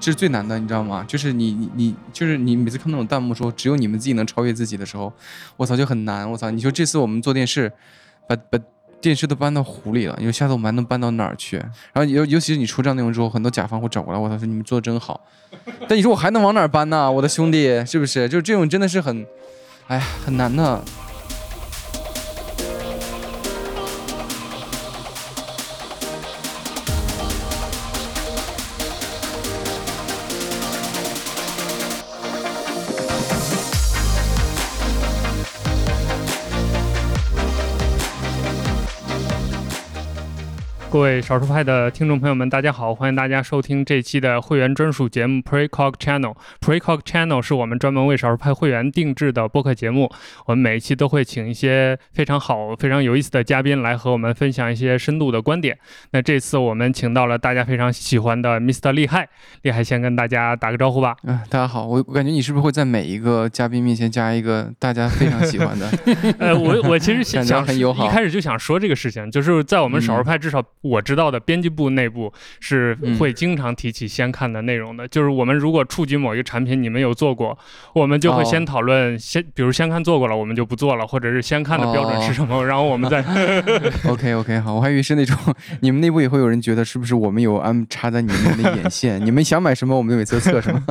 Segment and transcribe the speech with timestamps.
[0.00, 1.04] 这是最难的，你知道吗？
[1.06, 5.12] 就是你你你，就是你每次看那种弹幕说只有你们自己能超越自己的时候，
[5.58, 6.28] 我操就很难。
[6.28, 7.70] 我操，你说这次我们做电视，
[8.26, 8.58] 把把
[9.00, 11.58] 电视都搬到湖里了，你说下次我们还能搬到哪儿去？
[11.92, 15.20] 然后尤尤其是你出这样内容之后，很多甲方会找过来，我操说你们做的真好。
[15.86, 17.12] 但你说我还能往哪儿搬呢？
[17.12, 18.28] 我的兄弟，是不是？
[18.28, 19.26] 就是这种真的是很，
[19.86, 20.82] 哎呀，很难的。
[40.90, 42.92] 各位少数派的听众朋友们，大家好！
[42.92, 46.34] 欢迎大家收听这期的会员专属节目 Precog Channel。
[46.60, 50.10] Precog Channel 是我们专门为少数派会员定制的播客节目。
[50.46, 55.78] 我们每一期都会请一些非常好、非常有意思的嘉宾来和我们分享一些深度的观点。
[56.10, 58.90] 那这次我们请到了大家非常喜欢的 Mr.
[58.90, 59.28] 厉害，
[59.62, 61.14] 厉害先跟大家打个招呼吧。
[61.22, 65.88] 嗯，大家好，我我感觉你是不是会在每一个嘉宾面前加一个大家非常喜欢的？
[66.40, 70.60] 呃，我我其实想很友好，一开始就想说这个事情，就是在我们少数派至少。
[70.82, 77.58] 我知道的编辑部内部是会经常提起先看的内容的，就是我们如果触及某一个产品，你们有做过，
[77.92, 83.22] 我们就会先讨论先，比如先看做过了，我们就不做了，或者是先看的标准是什么，然后我们再。
[84.08, 85.36] OK OK 好，我还以为是那种
[85.80, 90.82] 你们内部也会有人觉得是不是我们有安插在你们的眼线， 你们想买什么我们就每次测什么，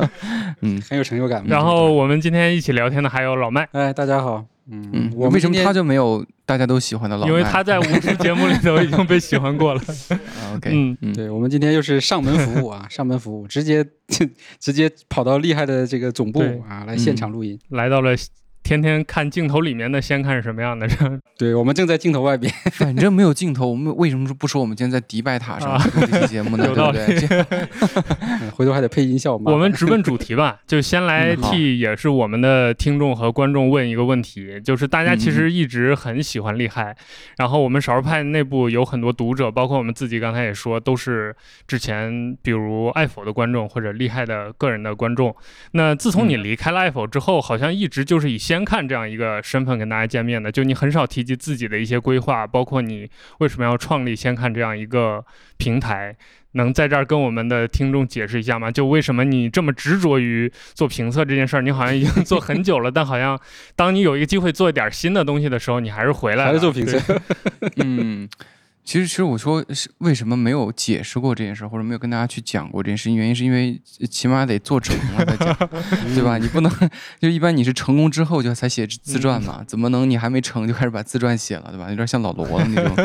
[0.62, 1.44] 嗯，很有成就感。
[1.48, 4.49] 然后我们今天一起聊天的还有老麦，哎，大家好。
[4.70, 7.26] 嗯，我为什么他就没有大家都喜欢的老？
[7.26, 9.82] 因为他在无知节目里头已经被喜欢过了。
[10.54, 13.84] OK，嗯，对，我们今天又是上门服务啊， 上门服务，直接
[14.60, 18.14] 直接跑到厉害的这个总部啊，来现场录音，来到了。
[18.62, 20.88] 天天看镜头里面的，先看是什么样的？
[21.36, 26.66] 对，我们正在镜头外边， 反正没有镜头，我们为什么不说我们今天在迪拜塔上录这期节目呢？
[26.68, 26.98] 有道理？
[28.54, 29.50] 回头还得配音效嘛。
[29.50, 36.94] 我们直奔主题吧，就先来替也是我们的听众和观众问一个问题，就是大家其实一直很喜欢厉害，
[37.38, 41.34] 然后我们少数派内部有很多读者，包括我们自己刚才也说，都是
[41.66, 45.34] 之前比如爱否的观众或者厉害的个人的观众。
[45.72, 55.24] 那自从你离开了爱否之后，好像一直就是以先看这样一个身份跟大家见面的，就你很少提及自己的一些规划，包括你为什么要创立先看这样一个
[55.56, 56.16] 平台，
[56.54, 58.68] 能在这儿跟我们的听众解释一下吗？
[58.68, 61.62] 就为什么你这么执着于做评测这件事儿？
[61.62, 63.40] 你好像已经做很久了，但好像
[63.76, 66.98] 当你有一个机会做一点新的东西的时候，你还是回来了，还是做评测？
[67.78, 68.28] 嗯。
[68.82, 73.80] 其实，其实我说是为什么没有解释过这件事，或者没有跟大家去讲过这件事情，原因是因为
[74.10, 75.54] 起码得做成了再讲，
[76.14, 76.38] 对吧？
[76.38, 76.72] 你不能
[77.20, 79.62] 就一般你是成功之后就才写自传嘛？
[79.66, 81.88] 怎么能你还没成就开始把自传写了，对吧？
[81.90, 82.96] 有点像老罗的那种，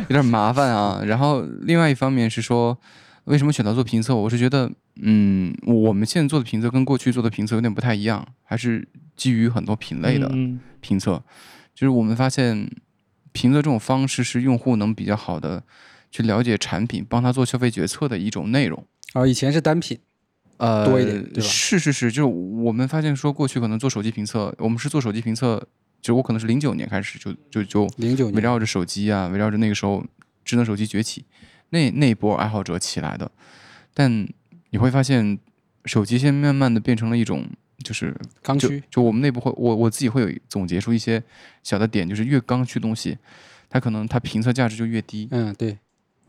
[0.08, 1.02] 有点麻烦啊。
[1.06, 2.76] 然后另外一方面是说，
[3.24, 4.16] 为什么选择做评测？
[4.16, 4.68] 我是觉得，
[5.00, 10.28] 嗯，我们现在做的评测跟过去做的评测有点不太一样，还是基于很多品类的
[10.80, 11.22] 评测，
[11.74, 12.68] 就是我们发现。
[13.32, 15.62] 评测这种方式是用户能比较好的
[16.10, 18.86] 去了解产品，帮他做消费决策的一种内容。
[19.14, 19.98] 啊，以前是单品，
[20.58, 21.48] 呃，多一点，对吧？
[21.48, 25.66] 是是是，就是我们发现说，过去可能做手机评测，我们是做手机评测，
[26.00, 30.04] 就我可能是零九年开始就就就零九围绕着手机啊，围绕着那个时候
[30.44, 31.24] 智能手机崛起
[31.70, 33.30] 那那一波爱好者起来的。
[33.94, 34.28] 但
[34.70, 35.38] 你会发现，
[35.84, 37.46] 手机现在慢慢的变成了一种。
[37.78, 41.22] 就是刚需，就我们内部会，我我自己会有总结出一些
[41.62, 43.16] 小的点，就是越刚需东西，
[43.68, 45.28] 它可能它评测价值就越低。
[45.30, 45.78] 嗯，对，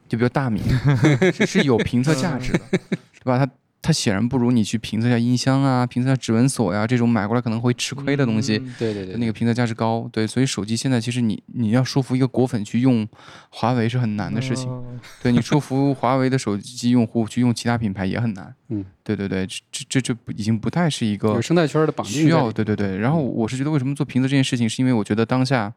[0.07, 0.61] 就比如大米
[1.45, 3.37] 是有评测价值的， 对吧？
[3.45, 3.51] 它。
[3.83, 8.57] 它显然不如你去评测一下音箱啊，评测下指纹锁呀这种买过来可能会吃亏的东西。
[8.79, 10.09] 对对对，那个评测价值高。
[10.11, 13.05] 对，所以手机现在其实你你要说服一个果粉去用
[13.49, 14.69] 华为是很难的事情。
[15.21, 18.55] 对你说服华为的手机用户去用其他品牌也很难。
[18.69, 22.23] 嗯，对对对，这这这已经不太是一个生态圈的绑定。
[22.23, 22.97] 需要对对对。
[22.97, 25.73] 然后我是觉得为什么做评测这件事情，是因为我觉得当下。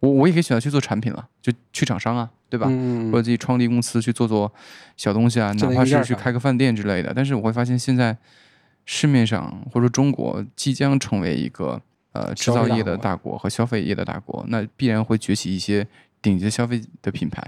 [0.00, 2.66] 我我也可以选择去做产品了，就去厂商啊，对吧？
[3.10, 4.52] 或者自己创立公司去做做
[4.96, 7.12] 小东西啊，哪怕是去开个饭店之类的。
[7.12, 8.16] 但是我会发现，现在
[8.84, 11.80] 市面上或者说中国即将成为一个
[12.12, 15.84] 呃制造业的大国和消费业的大国，那必然会崛起一些
[16.22, 17.42] 顶级消费的品牌，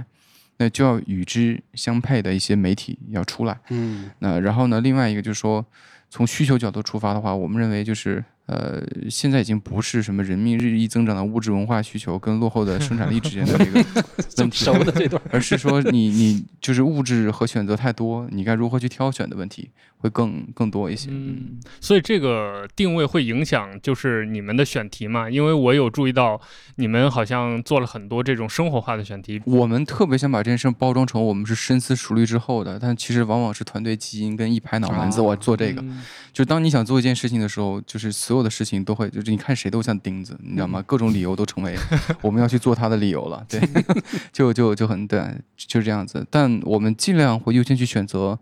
[0.56, 3.56] 那就要与之相配的一些媒体要出来。
[3.70, 5.64] 嗯，那然后呢，另外一个就是说，
[6.10, 13.84] 从需求角度出发的话，我们认为就是呃，现在已经不是什么人民日益增长的物质文化需求跟落后的 生产力之间的这个
[14.38, 21.08] 问题，熟的这段， 而是说你你就是物质和选择太多，你该如何去挑选的问题会更更多一些。
[21.10, 25.28] 嗯，所以这个定位会影响就是你们的选题嘛？
[25.28, 26.40] 因为我有注意到
[26.76, 29.42] 你们好像做了很多这种生活化的选题。
[29.44, 35.80] 我们特别想把这件事包装成我们是深思熟虑之后的，但其实往往是团队基因跟一拍脑门子，我做这个。
[35.82, 36.00] 嗯
[36.36, 40.82] 就当你想做一件事情的时候，就是所有的事情都会，就是你看谁都像钉子，你知道吗？
[40.82, 41.76] 各种理由都成为
[42.22, 43.44] 我们要去做它的理由了。
[43.48, 43.60] 对，
[44.32, 45.20] 就就就很对，
[45.56, 46.26] 就是这样子。
[46.30, 48.38] 但我们尽量会优先去选择，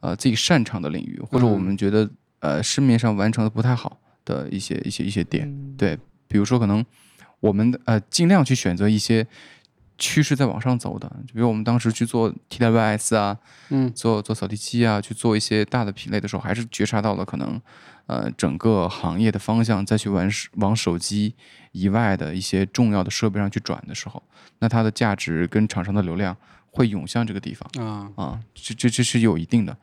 [0.00, 2.08] 呃，自己擅长的领域，或者我们觉得
[2.40, 5.46] 呃市面上完成的不太好的一些一些一些点。
[5.48, 5.98] 嗯对，
[6.28, 6.84] 比如说可能
[7.40, 9.26] 我们呃尽量去选择一些
[9.96, 13.38] 趋势在往上走的，就比如我们当时去做 TWS 啊，
[13.70, 17.60] 嗯做做扫地机啊，去做一些大的品类的时候，还是觉察到了可能
[18.06, 21.34] 呃整个行业的方向，再去玩往手机
[21.72, 24.22] 以外的一些重要的设备上去转的时候，
[24.58, 26.36] 那它的价值跟厂商的流量
[26.70, 29.76] 会涌向这个地方啊，啊，这这这是有一定的。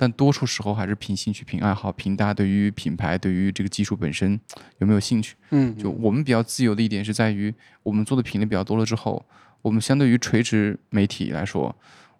[0.00, 4.38] 但多数时候还是凭兴趣、凭爱好、凭大家对于品牌、对于这个技术本身
[4.78, 5.34] 有没有兴趣。
[5.50, 7.52] 嗯，就我们比较自由的一点是在于，
[7.82, 9.26] 我们做的品类比较多了之后，
[9.60, 11.74] 我们相对于垂直媒体来说，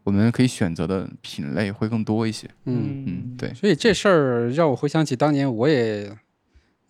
[0.09, 2.49] 我们可以选择的品类会更多一些。
[2.65, 6.11] 嗯，嗯，对，所以这事儿让我回想起当年我也。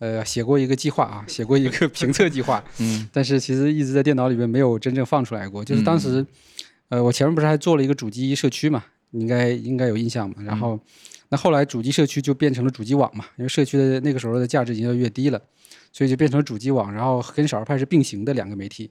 [0.01, 5.61] 呃，写过一个计划啊， 写过一个评测计划，嗯但是其实一直在电脑里面没有真正放出来过。
[5.61, 6.25] 就是当时，
[6.87, 10.35] 呃，我前面不是还做了一个主机社区嘛，你应该应该有印象嘛。
[10.39, 10.79] 然后，
[11.27, 15.41] 那后来主机社区就变成了主机网嘛，因为社区的那个时候的价值已经越来越低了，
[15.91, 18.89] 所以就变成了主机网，然后跟少儿派是并行的两个媒体。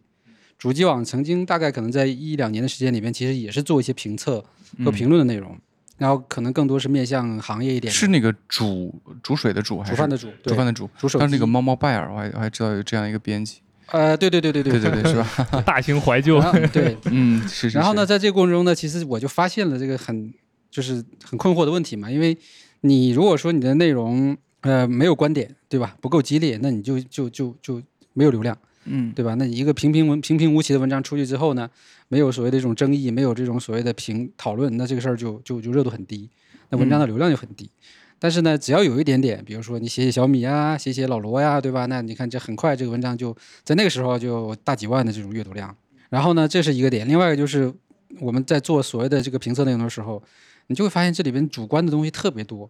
[0.58, 4.44] 主机网曾经大概可能在一两年的时间里面，其实也是做一些评测
[4.84, 5.56] 和评论的内容，
[5.96, 10.90] 然后可能更多是面向行业一点，是那个煮煮水的煮还是煮饭的煮，煮饭的煮？
[10.98, 13.58] 煮手但是那个猫猫拜尔，我还我还知道有这样一个编辑。
[13.90, 15.62] 呃，对对对对对对对，是吧？
[15.64, 16.38] 大型怀旧
[16.72, 17.78] 对， 嗯，是是。
[17.78, 20.34] 然后呢，在这个过程中呢，其实我就发现了这个很
[20.70, 22.36] 就是很困惑的问题嘛，因为
[22.82, 25.96] 你如果说你的内容呃没有观点，对吧？
[26.02, 27.80] 不够激烈，那你就就就就
[28.12, 28.58] 没有流量，
[28.90, 29.34] 嗯对吧？
[29.34, 31.68] 那你一个平平文平平无奇的文章出去之后呢，
[32.08, 36.28] 没有所谓的这种争议，没有这种所谓的评讨论，那这个事儿就就就热度很低，
[36.70, 37.70] 那文章的流量就很低。
[38.18, 41.86] 但是呢，只要有一点点，比如说你写写小米啊，写写老罗呀，对吧？
[41.86, 45.72] 那你看这很快这个文章就在那个时候就大几万的这种阅读量。
[46.10, 47.06] 然后呢，这是一个点。
[47.06, 47.72] 另外一个就是
[48.18, 50.20] 我们在做所谓的这个评测内容的时候，
[50.66, 52.68] 你就会发现这里边主观的东西特别多。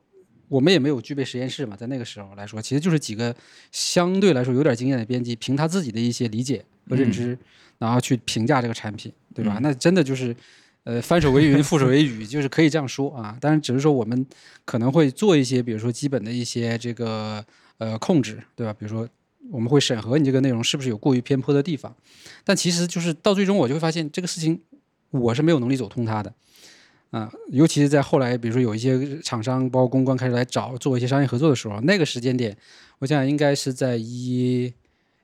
[0.49, 3.35] 我们也没有具备实验室嘛，在那个时候来说，其实就是几个
[3.71, 7.39] 相对来说有点经验的编辑，凭他自己的一些理解和认知，
[7.79, 9.59] 然后去评价这个产品，对吧？
[9.63, 10.35] 那真的就是，
[10.85, 13.37] 呃，翻手为云，覆手为雨，就是可以这样说啊。
[13.41, 14.27] 但是，只是说我们
[14.65, 17.45] 可能会做一些，比如说基本的一些这个
[17.77, 18.73] 呃控制，对吧？
[18.73, 19.09] 比如说
[19.51, 21.95] 我们会审核你这个内容是不是有过于偏颇的地方，
[22.45, 24.61] 但其实就是到最终我就会发现这个事情
[25.11, 26.33] 我是没有能力走通它的。
[27.11, 32.57] 啊，尤其是在后来，比如说有一些厂商包括公关开始来找做一些商业合作的时候，那个时间点，
[32.99, 34.73] 我想想应该是在一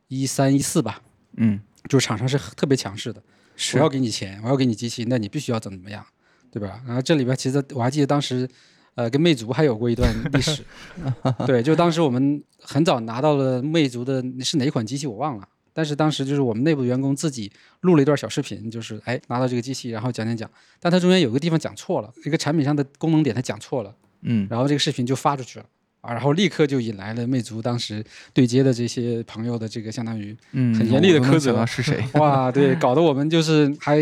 [0.08, 1.02] 一三一四吧，
[1.36, 3.22] 嗯，就是厂商是特别强势的，
[3.54, 6.04] 是我要给你钱，我要给你机器，那你必须要怎么怎么样，
[6.50, 6.80] 对吧？
[6.86, 8.48] 然后这里边其实我还记得当时，
[8.94, 10.64] 呃，跟魅族还有过一段历史，
[11.46, 17.52] 对，就当时我们很早拿到了魅族的是哪款机器我忘了，但是当时就是我们内部员工自己
[17.82, 20.50] 录了一段小视频，就是哎拿到这个机器，然后讲讲讲，
[20.80, 25.66] 但它中间有个地方讲错了，一个产品上的功能点它讲错了，嗯然后这个视频就发出去了。
[26.00, 28.04] 啊，然后立刻就引来了魅族当时
[28.34, 32.04] 对接的这些朋友的这个相当于嗯，很严厉的苛责是谁？
[32.20, 33.98] 哇，对，搞得我们就是还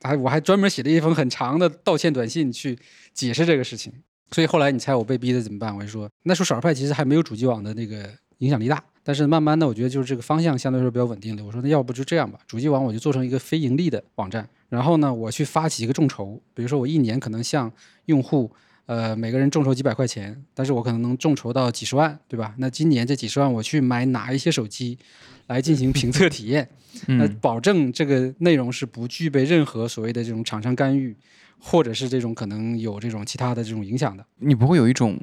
[0.00, 2.78] 还我还专门写了一封很长的道歉短信去
[3.12, 3.92] 解释这个事情。
[4.30, 5.76] 所以后来你猜我被逼的怎么办？
[5.76, 11.44] 我就说那时候少儿派其实还没有主机网的那个影响力大，但是慢慢的我觉得就是这个方向相对来说比较稳定的。
[11.44, 17.72] 我说那要不就这样吧，主机网我就做成一个非盈利的网站，然后呢我去发起一个众筹，比如说我一年可能向
[18.06, 18.50] 用户。
[18.86, 22.52] 呃，每个人众筹几百块钱，但是我可能能众筹到几十万，对吧？
[22.58, 24.98] 那今年这几十万我去买哪一些手机
[25.46, 26.68] 来进行评测体验？
[27.06, 31.16] 那嗯保证这个内容是不具备任何所谓的这种厂商干预，
[31.60, 34.26] 或者是这种可能有这种其他的这种影响的。
[34.40, 35.16] 你不会有一种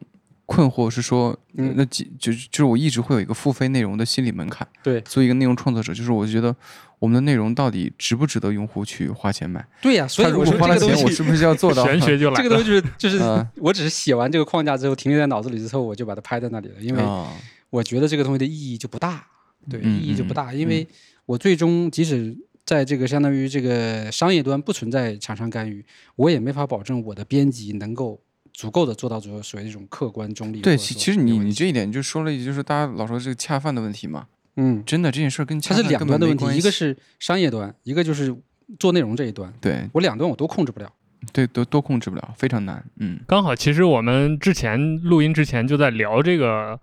[0.50, 4.68] 困惑是说，嗯那几就是就是我一直会有一个付费内容的心理门槛。
[4.82, 6.54] 对作为一个内容创作者，就是我觉得
[6.98, 9.64] 我们的内容到底值不值得用户去花钱买？
[9.80, 11.86] 对呀、所以如我花了钱，我是不是要做到？
[11.86, 12.44] 玄学就来了。
[12.44, 17.32] 这个东西就是就是嗯 我只是写完这个框架之后，停留在脑子里之后，我就把它拍在那里了，因为啊
[17.70, 19.24] 我觉得这个东西的意义就不大，
[19.70, 20.88] 对，嗯意义就不大，因为
[21.28, 28.20] 我最终即使在这个相当于这个商业端不存在厂商干预，我也没法保证我的编辑能够
[28.60, 30.60] 足够的做到所所谓这种客观中立。
[30.60, 38.36] 对，其其实你你这一点就说了，就是大家老说这个恰饭的问题嘛，嗯，真的这件事儿跟恰它是两端的问题，一个是商业端，一个就是
[38.78, 40.92] 做内容这一端，对我两端我都控制不了。
[41.32, 42.84] 对都都控制不了，非常难。
[42.98, 46.78] 嗯，刚好，其实我们之前录音之前就在聊这个，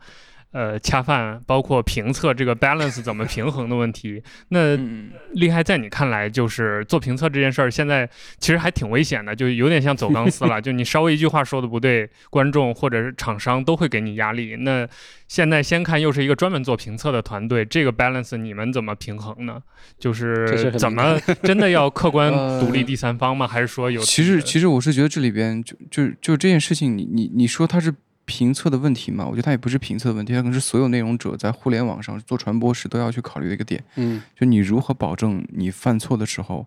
[0.52, 4.22] 呃，恰饭，包括评测这个 balance 怎么平衡的问题。
[4.48, 10.60] 那嗯厉害在你看来，就是做评测这件事儿，现在其实还挺危险的，就有点像走钢丝了。
[10.62, 14.56] 就你稍微一句话说的不对，观众或者是厂商都会给你压力。
[14.56, 14.88] 那
[15.28, 19.60] 现在先看，又是一个专门做评测的团队，这个 balance 你们怎么平衡呢？
[19.98, 23.46] 就是怎么真的要客观 呃独立第三方吗？
[23.46, 27.92] 还是说有其实其实我是觉得这里边就就就这件事情你，你你说它是
[28.26, 29.24] 评测的问题嘛？
[29.24, 36.66] 我觉得它也不是评测的问题，它可能是所有内容者在互联网上做传播时都要去考虑的一个点，嗯，就你如何保证你犯错的时候，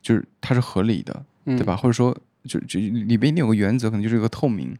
[0.00, 1.76] 就是它是合理的，嗯对吧？？
[1.76, 4.74] 或者说，就就里边一定有个原则，可能就是一个透明，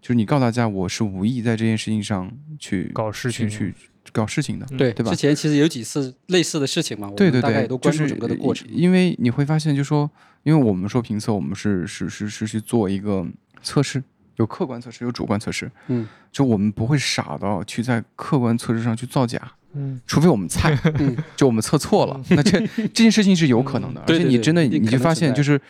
[0.00, 3.74] 就是你告诉大家我是无意在这件事情上去搞事情去
[4.04, 8.66] 去搞事情的，嗯对，对吧之前其实有几次类似的事情嘛，我对对对，们大概也都关注就是整个的过程。
[8.70, 10.10] 因为你会发现，就说，
[10.42, 13.26] 因为我们说评测，我们是是是是去做一个
[13.62, 14.02] 测试，
[14.40, 15.70] 有客观测试，有主观测试。
[15.88, 19.40] 嗯，就我们不会傻到去在客观测试上去造假，
[19.74, 24.00] 嗯除非我们菜，嗯 就我们测错了，那这 这件事情是有可能的。
[24.06, 25.60] 对对对而且你真的你就发现，就是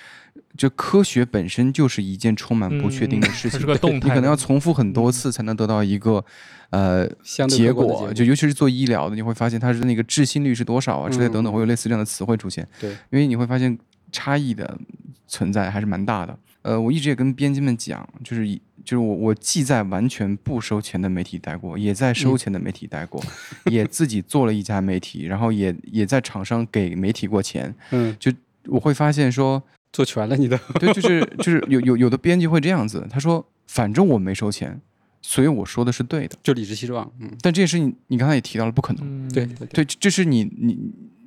[0.57, 6.25] 就科学本身就是一件充满不确定的嗯事情它是，个动态的，你可能要重复很多次才能得到一个
[6.71, 7.07] 呃
[7.49, 12.67] 结果，就尤其是做医疗的，你会发现它是那个置信率是多少啊之类等等，嗯会有类似这样的词汇出现。
[12.81, 13.77] 对，因为你会发现
[14.13, 14.79] 差异的
[15.27, 16.39] 存在还是蛮大的。
[16.63, 18.47] 呃，我一直也跟编辑们讲，就是
[18.85, 23.23] 就是我我既在完全不收钱的媒体待过，也在收钱的媒体待过，
[23.71, 27.75] 也自己做了一家媒体，然后也也在厂商给媒体过钱。
[27.91, 28.33] 嗯，就
[28.67, 29.63] 我会发现说，
[29.93, 30.59] 做全了你的。
[30.75, 34.81] 对，就是就是有有有的编辑会这样子，他说反正我没收钱，
[35.23, 36.37] 所以我说的是对的。
[36.43, 39.05] 就理直气壮，嗯，但这件事情你刚才也提到了，不可能。
[39.05, 40.79] 嗯对对对，这这是你你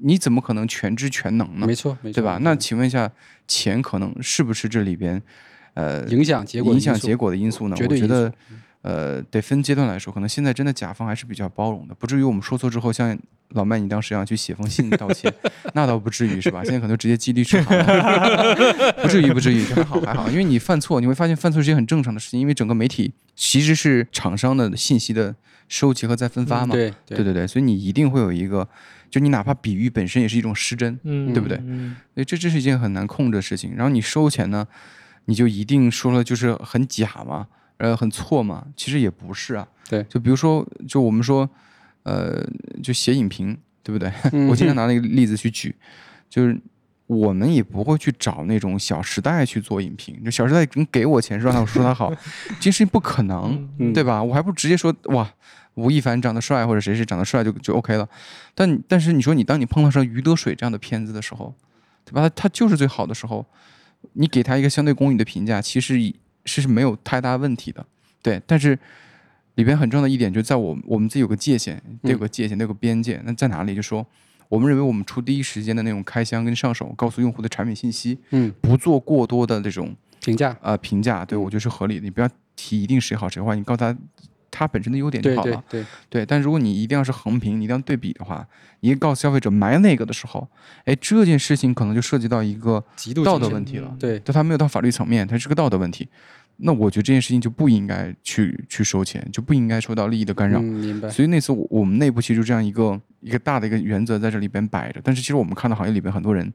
[0.01, 1.73] 你怎么可能全知全能呢没？
[1.73, 2.39] 错没错，对吧？
[2.41, 3.11] 那请问一下，
[3.47, 5.21] 钱可能是不是这里边
[5.75, 7.75] 呃影响结果的因素影响结果的因素呢？
[7.75, 8.33] 绝对我觉得
[8.83, 13.17] 呃得分阶段来说，可能现在真的甲方还是比较包容的，不至于我们说错之后像
[13.49, 15.33] 老麦你当时一样去写封信道歉，
[15.73, 16.63] 那倒不至于是吧？
[16.63, 18.55] 现在可能直接激励去好了，
[19.01, 25.35] 不至于不至于，这还好还好，因为你犯错，你会发现犯错是一件很正常的事情，因为整个媒体其实是厂商的信息的
[25.67, 26.73] 收集和再分发嘛。
[26.73, 28.67] 对对对对，所以你一定会有一个，
[29.09, 33.75] 就你哪怕比喻本身也是一种失真，嗯，对不对嗯所以这这是一件很难控制的事情。
[33.75, 34.67] 然后你收钱呢，
[35.25, 37.47] 你就一定说了就是很假嘛，
[37.83, 38.65] 呃，很错嘛？
[38.77, 39.67] 其实也不是啊。
[39.89, 41.47] 对就比如说，就我们说，
[42.03, 42.41] 呃，
[42.81, 44.11] 就写影评，对不对？
[44.31, 45.75] 嗯我经常拿那个例子去举，
[46.29, 46.57] 就是
[47.07, 52.13] 我们也不会去找那种《小时代》去做影评，就《小时代》你给我钱是让他说他好，
[52.47, 54.23] 这件事情不可能，嗯对吧？
[54.23, 55.29] 我还不如直接说哇。
[55.75, 58.07] 吴亦凡长得帅，或者谁谁长得帅就就 OK 了，
[58.53, 61.51] 但但是你说你当你碰到上《余德水》这样的片子的时候，
[62.05, 62.21] 对吧？
[62.21, 63.43] 他他就是最好的时候，
[64.13, 67.85] 你给他一个相对公允的评价，其实以是是没有太大问题的，
[68.21, 68.41] 对。
[68.45, 68.77] 但是
[69.55, 73.21] 里边很重要的一点，就在我我们自己有个界限，得有个界限，得有个边界。
[73.23, 73.75] 那在哪里？
[73.75, 74.05] 就说
[74.49, 82.03] 我们认为我们出第一时间的那种开箱跟上手，告诉用户的产品信息，嗯，不做过多的这种评价，呃评价，对我觉得是合理的。
[82.03, 83.95] 你不要提一定谁好谁坏，你告诉他
[84.53, 85.63] 他本身的优点就好了。
[85.67, 88.47] 对对，对，但如果你一定要是横屏，你一定要对比的话，
[88.81, 90.47] 你告诉消费者买哪个的时候，
[90.85, 92.83] 哎，这件事情可能就涉及到一个
[93.25, 93.95] 道德问题了。
[93.99, 96.07] 对，但它没有到法律层面，它是个道德问题。
[96.57, 100.59] 那我觉得这件事情就不应该去去收钱，就不应该受到利益的干扰。
[100.59, 101.09] 嗯，明白。
[101.09, 105.01] 所以那次我我们内部其实就这样一个一个大的一个原则在这里边摆着。
[105.03, 106.53] 但是其实我们看到行业里边很多人，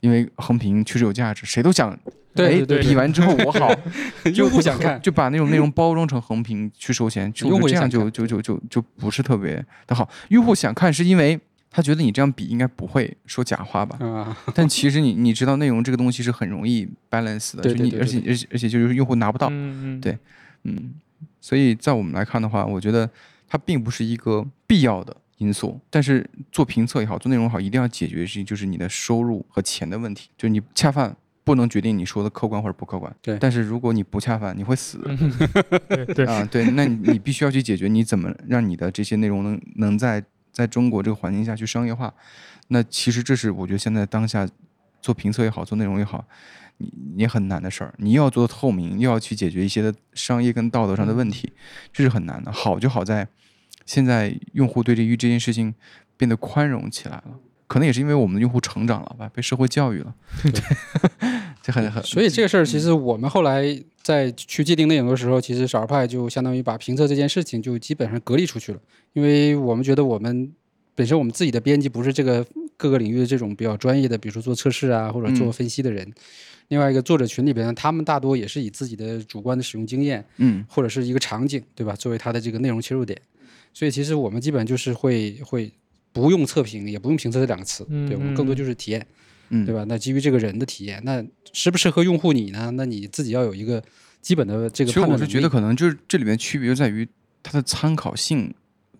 [0.00, 1.98] 因为横屏确实有价值，谁都想哎
[2.34, 2.78] 对对。
[2.78, 3.70] 对比完之后我好，
[4.34, 10.08] 用户想看，就把那种内容包装成横屏去收钱，就用户这样就就就就就不是特别的好。
[10.28, 11.38] 用户想看是因为
[11.70, 14.04] 他觉得你这样比应该不会说假话吧？
[14.04, 20.00] 啊， 但其实你你知道内容这个东西是很容易 balance 的，就你而且而且而且就是用户拿不到，嗯嗯。
[20.00, 20.18] 对
[20.64, 20.94] 嗯，
[21.40, 23.08] 所以在我们来看的话，我觉得
[23.48, 25.80] 它并不是一个必要的因素。
[25.90, 31.16] 但是做评测也好，做内容也好，一定要解决的事情就是你的收入和钱的问题，就是你恰饭。
[31.42, 35.32] 不能决定你说的客观或者不客观，对但是如果你不恰饭，你会死嗯，
[35.88, 36.46] 对对，啊！
[36.48, 42.12] 对，那你你必须要去解决你怎么让你的这些内容能能在在中国这个环境下去商业化。
[42.68, 44.46] 那其实这是我觉得现在当下
[45.00, 46.24] 做评测也好，做内容也好，
[46.76, 47.92] 你你很难的事儿。
[47.96, 51.52] 你又要做透明，又要去解决一些的商业跟道德上的问题，
[51.92, 52.52] 这是很难的。
[52.52, 53.26] 好就好在
[53.90, 55.74] 现在用户对这于这件事情
[56.16, 57.40] 变得宽容起来了。
[57.66, 60.14] 可能也是因为我们的用户成长了吧，被社会教育了。
[61.60, 63.64] 这很很，所以这个事儿，其实我们后来
[64.00, 68.78] 在去界定内容的时候，其实少儿派就相当于把评测这件事情就基本上隔离出去了，
[69.12, 70.52] 因为我们觉得我们
[70.94, 76.08] 本身我们自己的编辑不是这个各个领域的这种比较专业的，比如说做测试啊或者做分析的人。
[76.68, 83.20] 另外一个作者群里边，他们大多也是以自己的主观的使用经验，嗯或者是一个场景，对吧，作为他的这个内容切入点。
[83.72, 85.72] 所以其实我们基本就是会会
[86.12, 89.06] 不用测评，也不用评测这两个词，对我们更多就是体验。
[89.52, 89.84] 嗯，对吧？
[89.88, 92.70] 那基于这个人的体验，那适不适合用户你呢？
[92.76, 93.82] 那你自己要有一个
[94.22, 97.08] 基本的这个其实我是觉得可能就是这里面区别就在于
[97.42, 98.54] 它的参考性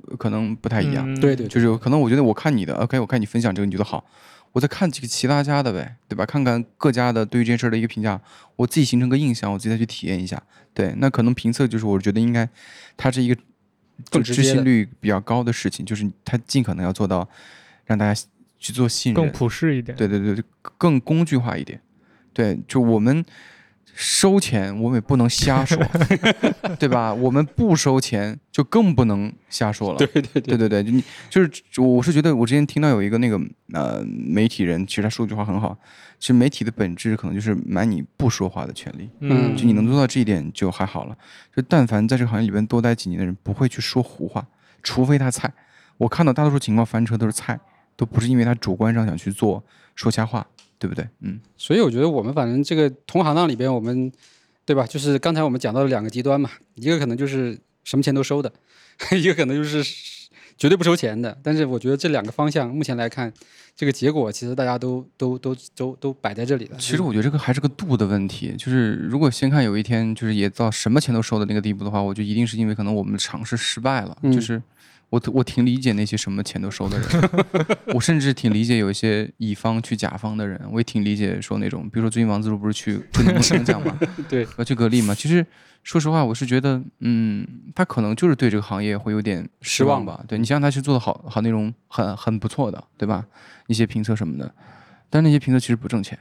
[0.09, 1.09] 呃可能不太一样。
[1.09, 4.05] 嗯对对，就是有可能我觉得我看你的，OK，我看你分享这个你觉得好，
[4.51, 6.27] 我再看几个其他家的呗，对吧？
[6.27, 8.21] 看看各家的对于这件事儿的一个评价，
[8.57, 10.43] 我自己形成个印象，我自己再去体验一下。
[10.75, 12.49] 对，那可能评测就是我觉得应该，
[12.97, 13.41] 它是一个
[14.09, 17.29] 更直接的信率比较高的事情，就是他尽可能要做到
[17.85, 18.23] 让大家
[18.59, 19.97] 去做信任更，普适一点。
[19.97, 20.45] 对对对，对
[20.79, 21.81] 更工具化一点。
[22.33, 23.25] 对，就我们
[23.95, 25.79] 收钱，我们也不能瞎说，
[26.79, 27.13] 对吧？
[27.13, 29.99] 我们不收钱，就更不能瞎说了。
[29.99, 33.39] 对对对对对对，就你就是我是觉得我之前听到有一个那个
[33.73, 35.77] 呃媒体人，其实他说一句话很好，
[36.19, 41.17] 其实媒体的本质可能就是买你不说话的权利，嗯就你能做到这一点就还好了。
[41.55, 44.47] 就但凡在这个行业里边多待几年的人，不会去说胡话，
[44.83, 45.53] 除非他菜。
[45.99, 47.61] 我看到大多数情况翻车都是菜，
[47.95, 49.63] 都不是因为他主观上想去做
[49.95, 50.47] 说瞎话，
[50.81, 51.07] 对不对？
[51.21, 54.11] 嗯所以我觉得我们反正这个同行当里边，我们
[54.65, 54.87] 对吧？
[54.87, 58.51] 就是刚才我们讲到了两个极端嘛，一个可能就是什么钱都收的，
[59.13, 59.85] 一个可能就是
[60.57, 61.39] 绝对不收钱的。
[61.43, 63.33] 但是我觉得这两个方向目前来看，
[63.77, 66.77] 这个结果其实大家都都都都都摆在这里了。
[66.79, 74.17] 其实我觉得这个还是个度的问题，就是如果先看有一天就是也到什么钱都收的那个地步的话，我觉得一定是因为可能我们的尝试失败了。
[74.23, 74.63] 嗯就是
[75.11, 77.09] 我我挺理解那些什么钱都收的人，
[77.95, 83.99] 我甚至挺理解有一些乙方去甲方的人，我也挺理解说那种，比如说最近王自如不是去昆明演讲嘛，
[84.29, 85.13] 对，要去格力嘛。
[85.15, 85.45] 其实
[85.83, 90.23] 说实话，我是觉得，嗯，他可能就是对这个行业会有点失望吧。
[90.29, 93.27] 对你想想，他去做的好好内容很很不错的，对吧？
[93.67, 94.55] 一些评测什么的，
[95.09, 96.19] 但那些评测其实不挣钱。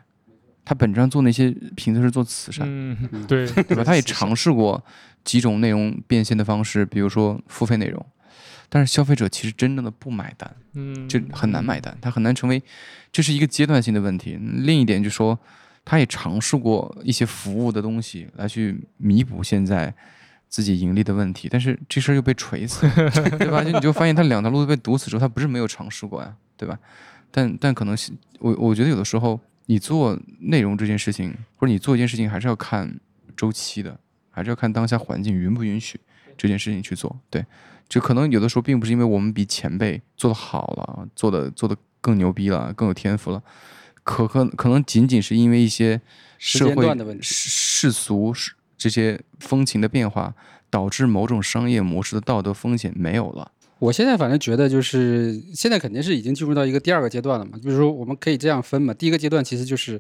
[0.66, 3.84] 他本质上做那些评测是做慈善，嗯，对，对吧？
[3.84, 4.84] 他也尝试过
[5.24, 8.06] 几种内容变现的方式，比如说付费内容，
[8.70, 12.62] 但是消费者其实真正的不买单，嗯，就很难买单，他很难成为，
[13.12, 14.40] 这是一个阶段性的问题。
[14.40, 15.38] 另一点就是说，
[15.84, 19.94] 他也尝试过一些服务的东西来去弥补现在
[20.48, 22.88] 自己盈利的问题，但是这事儿又被锤死，
[23.38, 23.64] 对吧？
[23.64, 26.78] 就你就发现他两条路都被堵死之后，他不是没有尝试过呀，对吧？
[27.32, 33.00] 但但可能是我我觉得有的时候你做内容这件事情，或者你做一件事情，还是要看
[33.38, 34.00] 周期的，
[34.32, 36.00] 还是要看当下环境允不允许
[36.36, 37.20] 这件事情去做。
[37.30, 37.46] 对，
[37.90, 43.44] 就可能有的时候并不是因为我们比前辈做的好了，做的做的更牛逼了，更有天赋了，
[44.04, 46.00] 可可可能仅仅是因为一些
[46.38, 48.34] 时间社会段的问题世世俗
[48.78, 50.34] 这些风情的变化，
[50.70, 53.52] 导致某种商业模式的道德风险没有了。
[53.80, 57.58] 我现在反正觉得，就是现在肯定是已经进入到一个第二个阶段了嘛。
[57.62, 58.94] 比如说，我们可以这样分嘛。
[58.94, 60.00] 第一个阶段其实就是，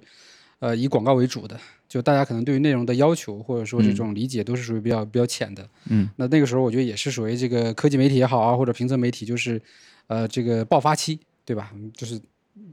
[0.59, 5.67] 呃，以广告为主的，就大家可能对于内容的要求或者说这种理解都是属于比较比较浅的。
[5.89, 9.61] 嗯，那那个时候我觉得也是属于这个科技媒体也好啊，或者评测媒体，就是
[10.07, 11.71] 呃这个爆发期，对吧？
[11.75, 12.19] 嗯就是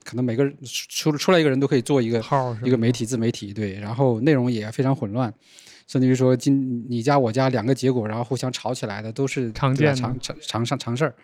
[0.02, 5.32] 可能每个人出出来一个人都可以做一个号一个媒体自媒体，对，然后内容也非常混乱，
[5.86, 11.14] 甚至于说今你家我家两个结果，然后互相吵起来的都是常见常常常常事儿。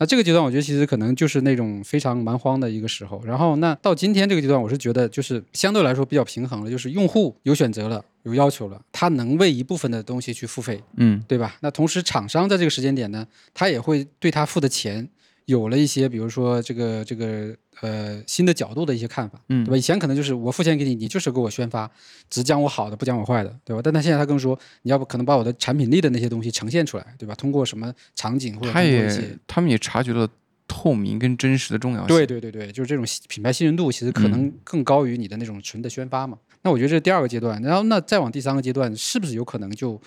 [0.00, 3.22] 那这个阶段，我觉得其实可能就是那种非常蛮荒的一个时候。
[3.22, 11.54] 然后，那到今天这个阶段，我是觉得就是相对来说比较平衡了，就是用户有选择了，有要求了，他能为一部分的东西去付费，嗯对吧？
[11.60, 15.06] 那同时，厂商在这个时间点呢，他也会对他付的钱
[15.50, 19.76] 有了一些，比如说这个这个呃新的角度的一些看法，嗯对吧？
[19.76, 21.90] 以前可能就是我付钱给你，你就是给我宣发，
[22.28, 23.80] 只讲我好的，不讲我坏的，对吧？
[23.82, 27.34] 但他现在他更说，你要不可能把我的产品力的那些东西呈现出来，对吧？
[27.34, 30.28] 通过什么场景或者他也他们也察觉了
[30.68, 32.08] 透明跟真实的重要性。
[32.08, 36.38] 对对对对，就是这种品牌信任度，其实可嗯能更高于你的那种纯的宣发嘛。
[36.62, 40.00] 那我觉得这是第二个阶段，然后那再往第三个阶段，是不是有可能就，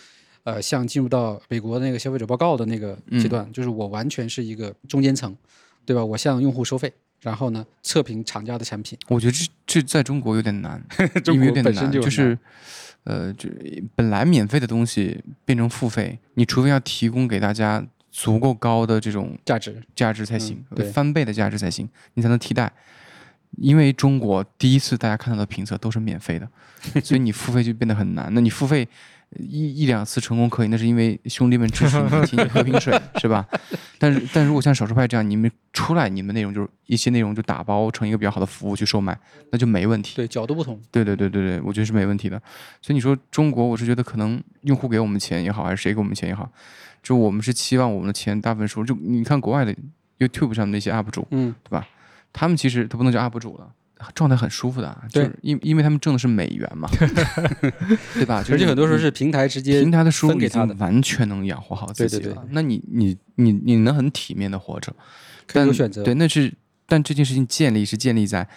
[0.44, 5.36] 呃，像进入到美国的那个消费者报告的那个嗯阶段，就是我完全是一个中间层，
[5.86, 6.04] 对吧？
[6.04, 10.84] 我向用户收费，然后呢测评厂家的产品，我觉得这这在中国有点难，
[11.24, 12.38] 中因为有点难，就是，
[13.06, 13.50] 呃，就
[13.96, 22.72] 本来免费的东西变成付费，你除非要提供给大家足够高的这种价值，价值才行，嗯对翻倍的价值才行，你才能替代。
[23.58, 26.50] 因为中国第一次大家看到的评测都是免费的，
[27.04, 28.34] 所以你付费就变得很难。
[28.34, 28.88] 那你付费
[29.40, 33.48] 一一两次成功可以，那是因为兄弟们支持你，请你喝瓶水， 是吧？
[33.98, 39.18] 但是但如果像少数派这样，你们出来，你们内容就是一些内容就打包成一个比较好的服务去售卖，
[39.52, 40.16] 那就没问题。
[40.16, 40.80] 对，角度不同。
[40.92, 42.42] 对对对对对，我觉得是没问题的。
[42.82, 46.50] 所以你说中国，我是觉得可能用户给我们钱也好，还是谁给我们钱也好，
[47.02, 48.86] 就我们是期望我们的钱大部分收入。
[48.88, 49.76] 就你看国外的
[50.20, 51.88] YouTube 上的那些 UP 主，嗯，对吧？
[52.32, 53.72] 他们其实他不能叫 UP 主了。
[54.14, 56.90] 状态很舒服的，就是因因为他们挣的是美元嘛，
[58.14, 58.42] 对吧？
[58.42, 62.22] 就是而且很多时候是平台直接平台的收入已分给他的经完全能养活好自己了。
[62.22, 64.94] 对对对那你你你你能很体面的活着，
[65.52, 66.04] 但选择。
[66.04, 66.54] 对，那是
[66.86, 68.48] 但这件事情建立是建立在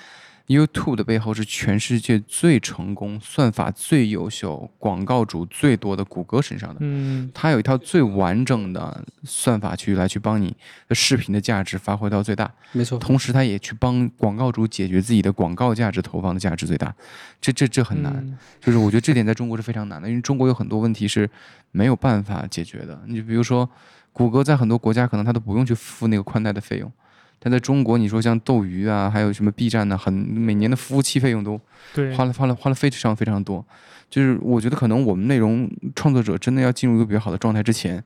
[0.46, 6.76] YouTube 的背后是全世界最成功、算法最优秀、广告主最多的谷歌身上的。
[6.80, 10.56] 嗯它有一套最完整的算法去来去帮你
[10.88, 16.94] 的视频的价值发挥到最大，没错，同时它也去帮广告主解决自己的广告价值投放的价值最大。
[17.40, 18.12] 这这这很难。
[18.14, 21.28] 嗯就是我觉得这点在中国是非常难的，因为中国有很多问题是
[21.72, 23.00] 没有办法解决的。
[23.06, 23.68] 你比如说，
[24.12, 26.90] 谷歌在很多国家可能它都不用去付那个宽带的费用，
[27.38, 31.60] 但在中国，你说像斗鱼啊，还有什么 B 站呢、很每年的服务器费用都
[31.94, 33.64] 对，花了花了花了非常非常多。
[34.08, 38.02] 就是我觉得可能我们内容创作者真的要进入一个比较好的状态之前，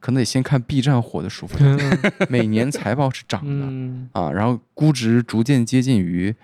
[0.00, 1.58] 可能得先看 B 站火的舒服
[2.28, 3.66] 每年财报是涨的。
[3.66, 6.34] 嗯啊，然后估值逐渐接近于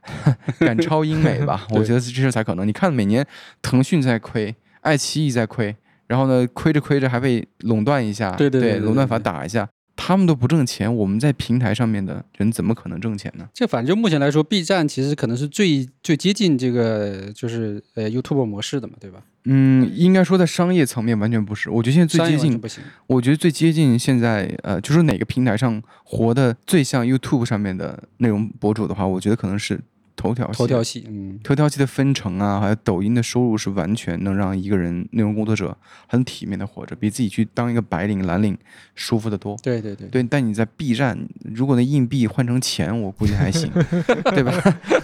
[0.60, 2.66] 赶超英美吧， 我觉得这事才可能。
[2.66, 3.26] 你看每年
[3.60, 9.68] 腾讯在亏，爱奇艺在亏，然后呢亏着亏着还被垄断一下，对对对对垄断法打一下，
[10.08, 13.46] 他们都不挣钱，我们在平台上面的人怎么可能挣钱呢？
[13.52, 19.22] 这反正就目前来说，B 站其实可能是最最接近这个就是呃 YouTube 模式的嘛，对吧？
[19.44, 22.82] 嗯，应该说在商业层面完全不是，我觉得现在最接近，不行。
[23.06, 29.78] 我觉得最接近现在呃，就是哪个平台上活的最像 YouTube 上面的内容博主的话，我觉得可能是
[30.18, 35.74] 头条系头条系，嗯，头条系的分成啊，还有抖音的收入是完全能让一个人内容工作者
[36.08, 38.58] 很体面的活着，比自己去当一个白领、蓝领
[38.96, 39.56] 舒服的多。
[39.62, 43.70] 对对对，对，但你在 B 站，如果那硬币换成钱，我估计还行，
[44.34, 44.52] 对吧？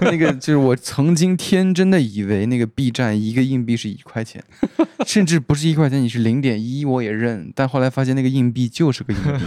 [0.01, 4.43] 那个就是我曾经天真的以为那个 B 站一个硬币是一块钱，
[5.07, 9.45] 甚至不是一块钱，你是零点一我也认，但后来发现那个硬币就是个硬币，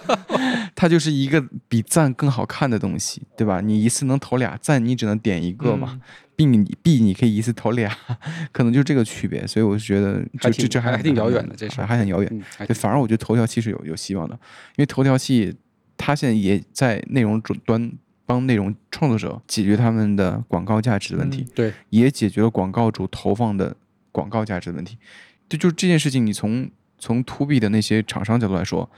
[0.76, 3.60] 它就是一个比赞更好看的东西，对吧？
[3.60, 5.88] 你一次能投俩赞，你只能点一个嘛。
[5.94, 6.00] 嗯
[6.36, 7.90] 币你币你可以一次投俩，
[8.52, 12.28] 可能就这个区别，所以我就觉得这这这还还挺遥远的的这事儿还还很遥远。
[12.30, 14.34] 嗯，对，反而我觉得头条系是有有希望的，
[14.76, 15.56] 因为头条系
[15.96, 17.90] 它现在也在内容主端
[18.26, 23.74] 帮内容创作者解决他们的广告价值的问题，嗯对，也解决了广告主投放的
[24.12, 24.98] 广告价值的问题。
[25.48, 28.90] 这就是这件事情，你从从 to B 的那些厂商角度来说，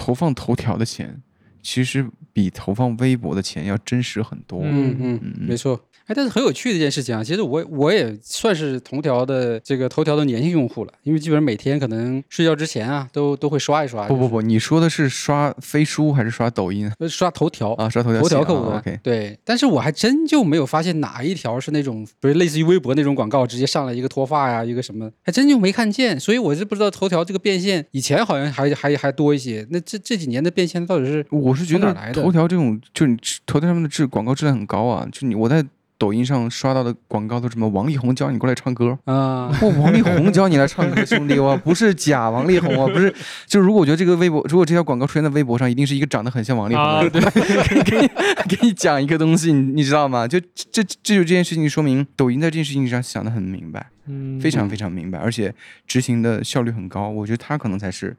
[0.00, 1.22] 投放头条的钱
[1.62, 2.10] 其实
[2.40, 4.60] 比投放微博的钱要真实很多。
[4.62, 5.78] 嗯嗯嗯，没错。
[6.06, 14.08] 哎，但是很有趣的一件事情啊，其实我我也算是头条的这个头条的粘性用户了，因为基本上每天可能睡觉之前啊，都都会刷一刷。
[14.08, 17.88] 不不不，你说的是刷飞书还是刷抖音不，刷头条啊？
[17.88, 26.18] 刷头条头条客户端、OK，对，但是我还真就没有发现哪一条是那种，不是类似于微博那种广告，直接上来一个脱发呀，一个什么，还真就没看见。
[26.18, 29.64] 所以我是不知道头条这个变现，以前好像还还还多一些。
[29.70, 35.06] 那这这几年的变现到底是我是觉得从哪来的头条这种，就是你头条上面的质广告质量很高啊。
[35.10, 35.64] 就你我在
[35.98, 39.50] 抖音上刷到的广告都什么王力宏教你过来唱歌，啊？
[39.60, 43.14] 我王力宏教你来唱歌，兄弟，我不是假王力宏啊，不是。
[43.46, 48.08] 就如果我觉得这个微博，如果这条广告出现在微博上，一定是一个长得很像王力宏的啊，人，对， 给你
[48.48, 50.26] 给你讲一个东西，你你知道吗？
[50.26, 55.54] 就这这这就这件事情说明，抖音在这件事情上想的很明白，嗯非常非常明白，而且
[55.86, 57.10] 执行的效率很高。
[57.10, 58.16] 我觉得他可能才是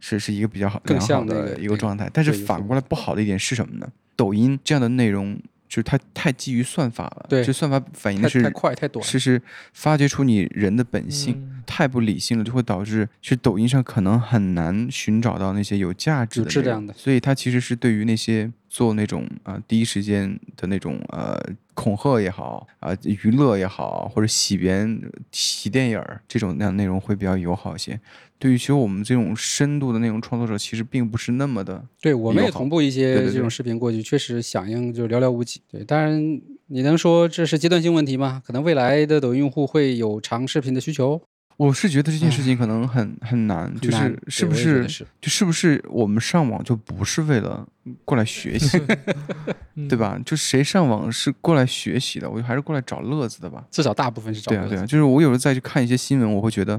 [0.00, 2.10] 是是一个比较好更良好像的一个状态。
[2.12, 3.88] 但是反过来不好的一点是什么呢？
[4.16, 11.34] 抖音这样的内容就是它太基于算法了，对就算法反映的是太太快太短，是是发掘出你人的本性。
[11.36, 21.38] 嗯太不理性了，就会导致其实抖音上可能很难寻找到那些有价值有质的内容量的所以它其实是对于那些做那种啊、呃第一时间的那种呃
[21.74, 28.00] 恐吓也好啊、娱乐也好，或者洗别人洗电影儿这种那样内容会比较友好一些。
[28.38, 35.62] 对于其实我们这种深度的内容创作者，其实并不是那么的对，我们也同步一些这种视频过去，确实响应就寥寥无几。
[35.70, 36.20] 对，当然
[36.66, 38.42] 你能说这是阶段性问题吗？
[38.44, 41.22] 可能未来的抖音用户会有长视频的需求，
[41.56, 44.86] 我是觉得这件事情可能很很难，就是是不是
[45.20, 47.66] 就是不是我们上网就不是为了
[48.04, 48.78] 过来学习，
[49.74, 50.20] 嗯对吧？
[50.24, 53.64] 就谁上网是过来学习的，我还是过来找乐子的吧。
[53.70, 56.78] 至少大部分是找对啊，乐子对啊，就是我有时候再去看一些新闻，我会觉得，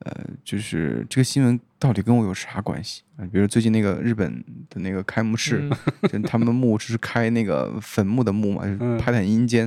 [0.00, 0.14] 呃，
[0.44, 3.24] 就是这个新闻到底跟我有啥关系啊？
[3.32, 5.70] 比如最近那个日本的那个开幕式，
[6.12, 9.62] 就他们墓是开那个坟墓的墓嘛，就是嗯拍的很阴间，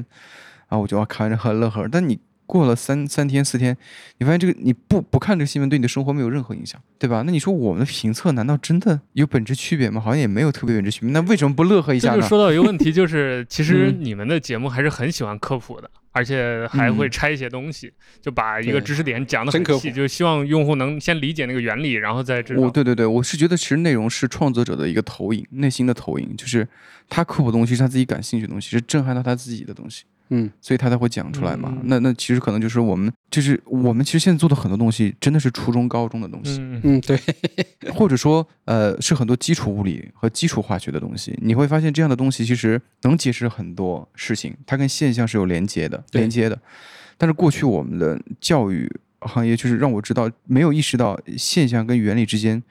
[0.69, 1.87] 然后我就要看着很乐呵。
[1.91, 2.19] 但你
[2.59, 3.75] 过了三三天四天，
[4.19, 7.23] 你发现这个你不不看这个新闻对你的生活没有任何影响，对吧？
[7.25, 9.99] 那你说我们的评测难道真的有本质区别吗？
[9.99, 11.09] 好像也没有特别本质区别。
[11.09, 12.15] 那为什么不乐呵一下呢？
[12.17, 22.61] 这就说到一个问题，就 是其实嗯你们的节目还是很喜欢科普的，而且还会拆一些东西，就把一个知识点讲得很细，就希望用户能先理解那个原理，然后再知道。
[22.61, 26.67] 我对对对，我是觉得其实内容是创作者的一个投影，内心的投影，就是
[27.09, 30.03] 他科普东西是他自己感兴趣的东西，是震撼到他自己的东西，
[30.35, 31.69] 嗯，所以他才会讲出来嘛。
[31.71, 37.19] 嗯那那其实可能就是我们，就是我们其实现在做的很多东西，真的是初中高中的东西，嗯，嗯，对，
[37.93, 41.37] 或者说呃是很多基础物理和基础化学的东西。
[41.41, 46.59] 你会发现这样的东西其实能解释很多事情，它跟现象是有连接的，连接的。
[47.17, 48.89] 但是过去我们的教育
[49.21, 52.61] 行业就是让我知道，没有意识到现象跟原理之间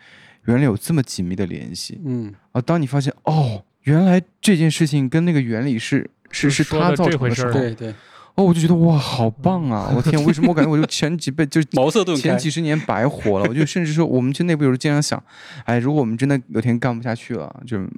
[0.47, 2.01] 原来有这么紧密的联系。
[2.05, 7.95] 嗯，啊，当你发现哦，原来这件事情跟那个原理是是是他造成的对对，
[8.35, 9.93] 哦，我就觉得哇，好棒啊！
[9.95, 13.47] 我天，为什么我感觉我就前几辈就 茅塞顿开，前几十年白活了？
[13.49, 15.23] 我就甚至说，我们就内部有时候经常想，
[15.65, 17.91] 哎，如果我们真的有天干不下去了，就嗯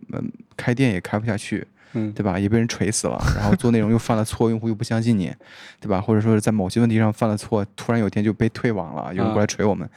[0.57, 2.39] 开店也开不下去，嗯，对吧？
[2.39, 5.33] 也被人锤死了，然后做内容又犯了错，用户又不相信你，
[5.81, 6.01] 对吧？
[6.01, 9.89] 或者说是在某些问题上犯了错，突然有一天就被退网了，有人过来锤我们，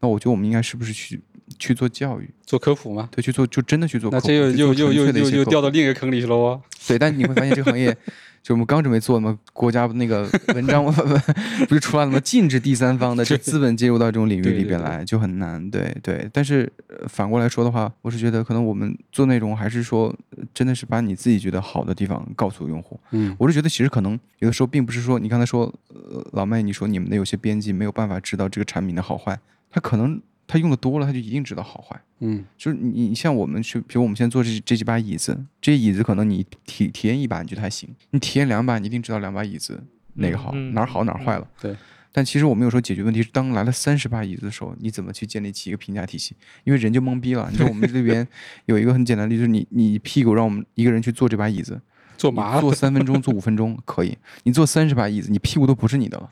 [0.00, 1.20] 那我觉得我们应该是不是去
[1.58, 2.30] 去做教育？
[2.44, 3.08] 做科普吗。
[3.10, 6.60] 对，去做就真的去做科普，那这又又又又又又掉到另一个坑里去了哦。
[6.86, 7.96] 对，但你会发现这个行业，
[8.42, 10.84] 就我们刚准备做嘛，国家那个文章
[11.68, 12.20] 不是出来了吗？
[12.20, 15.70] 禁止第三方的这资本介入到这种领域里边来，就很难。
[15.70, 22.98] 对对，但是、呃反过来说的话，我是觉得可能我们做内容还是说，呃真的是把你自己觉得好的地方告诉用户。
[23.12, 29.38] 嗯，我是觉得其实可能有的时候并不是说你刚才说，呃，老麦你说你们的有些编辑没有办法知道这个产品的好坏，
[29.70, 30.20] 他可能
[30.52, 31.98] 他用的多了，他就一定知道好坏。
[32.20, 39.82] 嗯，就是你你像我们去，比如我们现在坐这这几把椅子，这些椅子可能你体体验一把你觉得还行，你体验两把你一定知道两把椅子
[40.14, 41.48] 哪个好，嗯哪儿好哪儿坏了。
[41.60, 41.74] 对。
[42.14, 46.36] 但其实我们有时候解决问题是，当来了三十把椅子的时候，你怎么去建立起一个评价体系？
[46.64, 47.48] 因为人就懵逼了。
[47.50, 48.28] 你说我们这边
[48.66, 51.80] 有一个很简单的例子，就是你你屁股让我们一个人去坐这把椅子，
[52.12, 56.30] 你做麻坐三分钟，坐五分钟 可以，你坐三十把椅子，你屁股都不是你的了。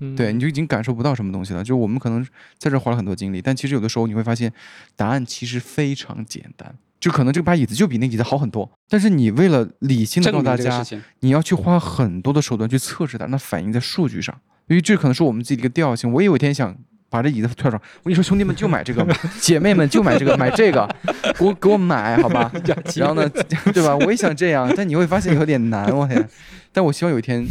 [0.00, 1.60] 嗯对，你就已经感受不到什么东西了。
[1.62, 2.24] 就是我们可能
[2.58, 4.52] 在这花了很多精力，但其实有的时候你会发现，
[4.94, 6.74] 答案其实非常简单。
[7.00, 10.84] 就可能这把椅子就比那椅子好很多，但是你为了理性的告诉大家。
[11.20, 14.36] 你要去花很多的手段去测试它，那反映在数据上。
[14.66, 16.12] 因为这可能是我们自己的一个调性。
[16.12, 16.76] 我也有一天想
[17.10, 19.06] 把这椅子推上，我跟你说，兄弟们就买这个，
[19.40, 20.88] 姐妹们就买这个，买这个，
[21.38, 22.50] 给我给我买，好吧？
[22.96, 23.28] 然后呢，
[23.72, 23.96] 对吧？
[23.96, 26.28] 我也想这样，但你会发现有点难，我天！
[26.70, 27.44] 但我希望有一天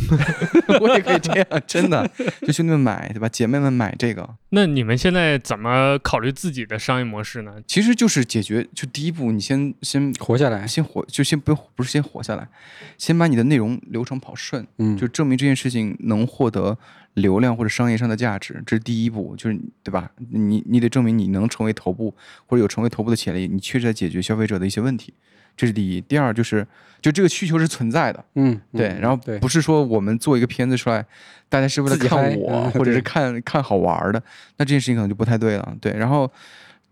[0.80, 2.08] 我也可以这样，真的，
[2.44, 3.28] 就兄弟们买，对吧？
[3.28, 7.54] 姐妹们买这个，那你们现在怎么考虑自己的商业模式呢？
[7.66, 12.48] 其实就是解决，就第一步，你先先活下来，先活，就先不不是先活下来，
[12.98, 16.78] 先把你的内容流程跑顺，嗯，就证明这件事情能获得
[17.18, 20.10] 流量或者商业上的价值，这是第一步，就是对吧？
[20.30, 22.14] 你你得证明你能成为头部
[22.46, 25.12] 或者有成为头部的潜力，你确实在解决消费者的一些问题，
[25.56, 26.00] 这是第一。
[26.02, 26.66] 第二就是，
[27.02, 31.04] 就这个需求是存在的，嗯，对，嗯然后，不是说我们做一个片子出来，
[31.50, 34.22] 大家是为了看我，嗯或者是看看好玩的，
[34.58, 35.76] 那这件事情可能就不太对了。
[35.82, 36.32] 对，然后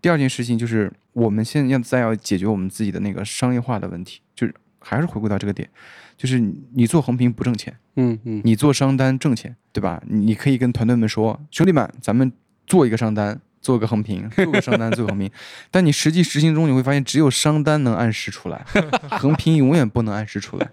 [0.00, 5.68] 第二件事情就是我们现在要再要解决我们自己的那个商业化的问题，就是还是回归到这个点，
[6.16, 10.02] 就是你你做横屏不挣钱，嗯嗯，你做商单挣钱，对吧？
[10.06, 12.32] 你可以跟团队们说，兄弟们，咱们
[12.66, 13.40] 做一个商单。
[13.62, 15.28] 做个横屏，做个商单，做个横屏，
[15.72, 18.64] 但你实际执行中你会发现，只有商单能按时出来，
[19.10, 20.70] 横屏永远不能按时出来，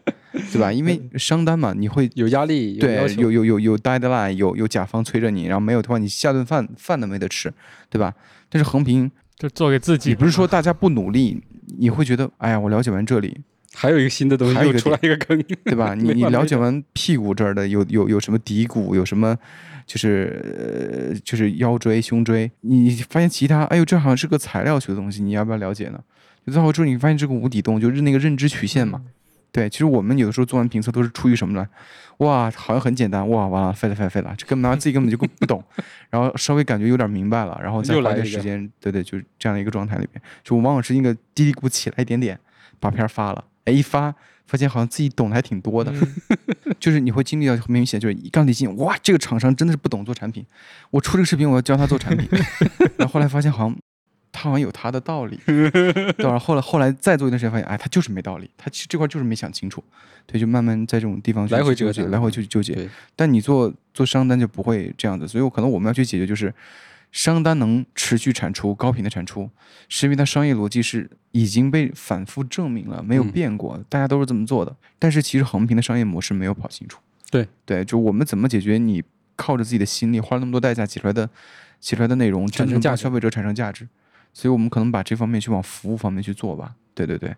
[0.52, 0.72] 对吧？
[0.72, 7.52] 因为商单嘛，你会有压力，有要对，有有有有 deadline，有有甲方催着你，然后没有的话，你下顿饭饭都没得吃，
[7.90, 8.14] 对吧？
[8.48, 10.16] 但是横屏，就做给自己你。
[10.16, 11.42] 不是说大家不努力，
[11.80, 13.40] 你会觉得，哎呀，我了解完这里，
[13.74, 15.94] 还有一个新的东西还有又出来一个坑， 对吧？
[15.96, 19.38] 你 你了解完屁股这儿的有有有什么骶骨，有什么
[19.86, 26.00] 就是呃就是腰椎、胸椎，你发现其他，哎呦，这好像是个材料学的东西，你要不要了解呢？
[26.46, 29.02] 就最后之后，你发现这个无底洞就是那个认知曲线嘛。
[29.52, 31.68] 对，其实我们有的时候做完评测都是出于什么呢？
[32.18, 35.64] 哇，好像很简单，哇，完了，废了，废了，废了，这根本自己根本就不懂，
[36.10, 42.40] 然后稍微感觉有点明白了，然后再来个点时间，对对，就是这样的一个状态里面，就我往往是一个嘀嘀咕起来一点点，
[42.80, 44.14] 把片儿发了，哎，一发
[44.46, 50.46] 发现好像自己懂得还挺多的，嗯 就是你会经历到很明显，就是一刚一进，哇，这个厂商真的是不懂做产品，
[50.92, 52.28] 我出这个视频我要教他做产品，
[52.98, 53.76] 然后后来发现好像
[54.32, 56.38] 他好像有他的道理， 对吧？
[56.38, 59.82] 后来后来再做一段时间，发现哎，他就是没道理，他其实这块就是没想清楚，
[60.26, 62.74] 对，就慢慢在这种地方去来回纠结，来回去纠结。
[62.74, 66.54] 对，但你做做商单就不会这样子，所以我可能我们要去解决就是。
[67.14, 69.50] 商单能持续产出高频的产出，
[69.88, 74.76] 是因为它商业逻辑是已经被反复证明了，没有嗯变过，大家都是这么做的。
[75.00, 77.00] 但是其实横屏的商业模式没有跑清楚。
[77.30, 79.02] 对对，就我们怎么解决你
[79.36, 81.30] 靠着自己的心力花了那么多代价挤出来的
[81.80, 83.88] 挤出来的内容，产生价值消费者产生价值。
[84.34, 86.74] 所以我们可能把这方面去往服务方面去做吧。
[86.96, 87.36] 对对对，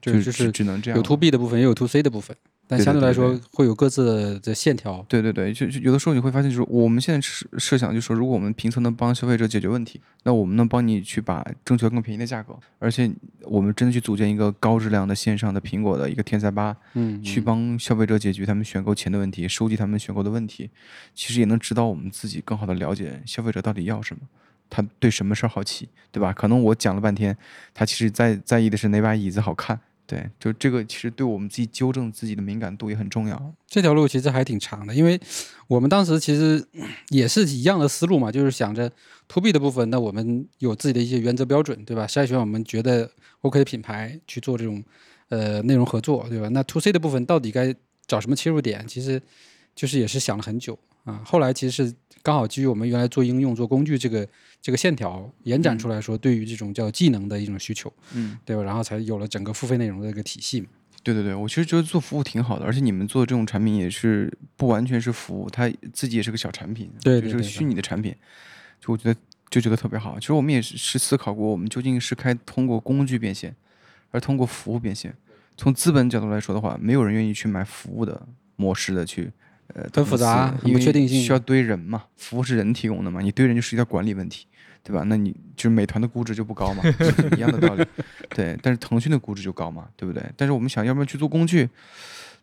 [0.00, 0.96] 就是只能这样。
[0.96, 2.36] 有 to B 的部分，也有 to C 的部分，
[2.68, 5.04] 但相对来说会有各自的线条。
[5.08, 13.10] 对对对，就就有的时候你会发现，就是我们现在设设想，就是说，如果我们评测能帮消费者解决问题，那我们能帮你去把争取更便宜的价格，而且
[13.42, 20.68] 我们真的去组建一个高质量的线上的苹果的一个天才吧，嗯，去嗯帮消费者解决他们选购前的问题，收集他们选购的问题，
[21.14, 24.22] 其实也能指导我们自己更好的了解消费者到底要什么，
[24.68, 26.32] 他对什么事儿好奇，对吧？
[26.32, 27.36] 可能我讲了半天，
[27.72, 29.78] 他其实在在意的是哪把椅子好看。
[30.06, 33.54] 对，就这个其实对我们自己纠正自己的敏感度也很重要。
[33.66, 35.20] 这条路其实还挺长的，因为
[35.66, 36.64] 我们当时其实
[37.10, 38.90] 也是一样的思路嘛，就是想着
[39.26, 42.06] to B 的部分，那我们有自己的一些原则标准，对吧？
[42.06, 44.82] 筛选我们觉得 OK 的品牌去做这种
[45.28, 46.48] 呃内容合作，对吧？
[46.50, 47.74] 那 to C 的部分到底该
[48.06, 48.86] 找什么切入点？
[48.86, 49.20] 其实
[49.76, 51.22] 就是也是想了很久啊。
[51.24, 54.26] 后来其实是刚好基于我们原来做应用、做工具这个
[54.60, 58.36] 这个线条延展出来说，对于这种叫技能的一种需求，嗯。
[58.44, 58.64] 对吧？
[58.64, 60.66] 然后才有了整个付费内容的一个体系嘛。
[61.04, 68.12] 对对对，我其实觉得做服务挺好的，而且你们做这种产品也是不完全是服务，它自己也是个小产品，对是个虚拟的产品，
[68.80, 70.18] 就我觉得就觉得特别好。
[70.18, 73.54] 其实我们也是是思考过，我们究竟是开通过工具变现，
[74.10, 75.14] 而通过服务变现。
[75.56, 79.30] 从资本角度来说的话，没有人愿意去买服务的模式的去，
[79.76, 84.46] 呃，很复杂很不确定性需要堆人嘛，服务是人提供的嘛，你堆人就涉及到管理问题。
[84.82, 85.02] 对吧？
[85.08, 86.80] 那你就是美团的估值就不高嘛，
[87.36, 87.84] 一样的道理。
[88.28, 90.22] 对，但是腾讯的估值就高嘛，对不对？
[90.36, 91.68] 但是我们想要不要去做工具？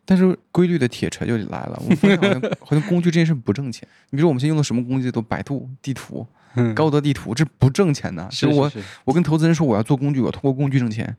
[0.04, 3.88] 但是规律的铁锤就来了，我们发现好像好像工具这件事不挣钱。
[4.10, 6.36] 你比如说我们现在用的什么工具都百度地图、嗯
[6.76, 8.30] 高德地图，这不挣钱的。
[8.32, 8.72] 是就是我
[9.06, 11.16] 我跟投资人说我要做工具，我通过工具挣钱，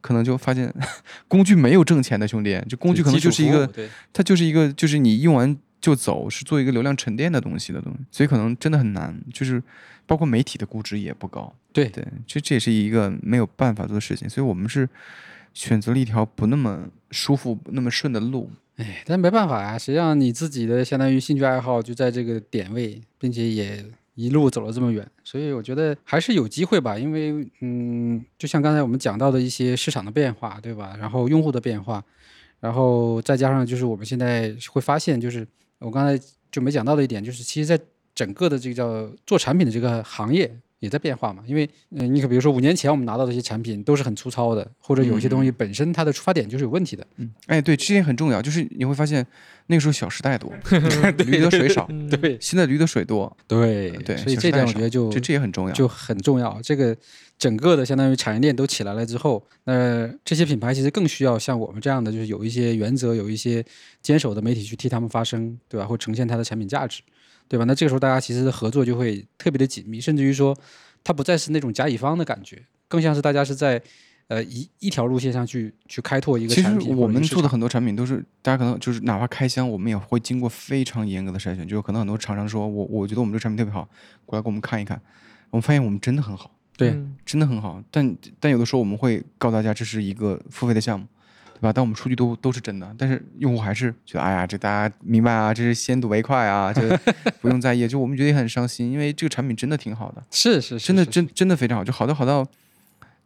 [0.00, 0.72] 可能就发现
[1.26, 3.68] 工具没有挣钱的兄弟，这工具可能就是一个
[4.12, 9.14] 它就是一个，就是你用完就走，是做一个流量沉淀的东西的东西，所以可能真的很难。
[9.32, 9.62] 就是
[10.06, 14.28] 包括媒体的估值也不高，对对，其实这也是一个没有办法做的事情。
[14.28, 14.88] 所以我们是
[15.52, 18.50] 选择了一条不那么舒服、不那么顺的路。
[18.76, 23.84] 哎，但没办法呀、实际上你自己的相当于兴趣爱好就在这个点位，并且也
[24.18, 26.98] 一路走了这么远，所以我觉得还是有机会吧。
[26.98, 30.96] 因为嗯，就像刚才我们讲到的一些市场的变化，对吧？
[30.98, 32.04] 然后用户的变化，
[32.58, 35.46] 然后再加上就是我们现在会发现，就是
[35.78, 37.78] 我刚才就没讲到的一点，就是其实在
[38.12, 41.42] 整个的这个叫做产品的这个行业也在变化嘛。
[41.46, 47.06] 因为嗯、呃你可比如说五年前我们拿到的一些产品都是很粗糙的，或者有些东西本身它的出发点就是有问题的。
[47.16, 49.26] 嗯，哎，对，这点很重要，就是你会发现
[49.66, 50.52] 那个时候小时代多，
[51.26, 51.88] 驴得水少，
[52.20, 55.72] 对现在驴得水多，对对所以这点我觉得就这这也很重要。
[55.72, 56.58] 就很重要。
[56.62, 56.96] 这个
[57.38, 63.64] 整个的相当于产业链都起来了之后，那这些品牌其实更需要像我们这样的，就是有一些原则、有一些
[64.02, 65.86] 坚守的媒体去替他们发声，对吧？
[65.86, 67.02] 会呈现它的产品价值，
[67.48, 67.64] 对吧？
[67.64, 70.56] 那这个时候大家其实合作就会特别的紧密，甚至于说，
[71.02, 73.82] 它不再是那种甲乙方的感觉，更像是大家是在。
[74.28, 81.66] 呃，一一条路线上去去开拓一个产品我们做的很多产品都是，大家可能就是哪怕开箱，我们也会经过非常严格的筛选。
[81.66, 83.88] 就是可能很多厂商说我我觉得我们这个产品特别好，
[84.26, 85.00] 过来给我们看一看，
[85.48, 87.82] 我们发现我们真的很好，对嗯真的很好。
[87.90, 91.06] 但但有的时候我们会告诉大家这是一个付费的项目，
[91.60, 91.72] 对吧？
[91.72, 96.96] 但我们数据都都是真的，但是用户还是觉得哎呀，这大家明白啊，这是先睹为快啊，这
[97.40, 97.86] 不用在意。
[97.88, 102.46] 就我们觉得也很伤心，因为这个产品真的挺好的，是是真的真真的非常好，就好到好到。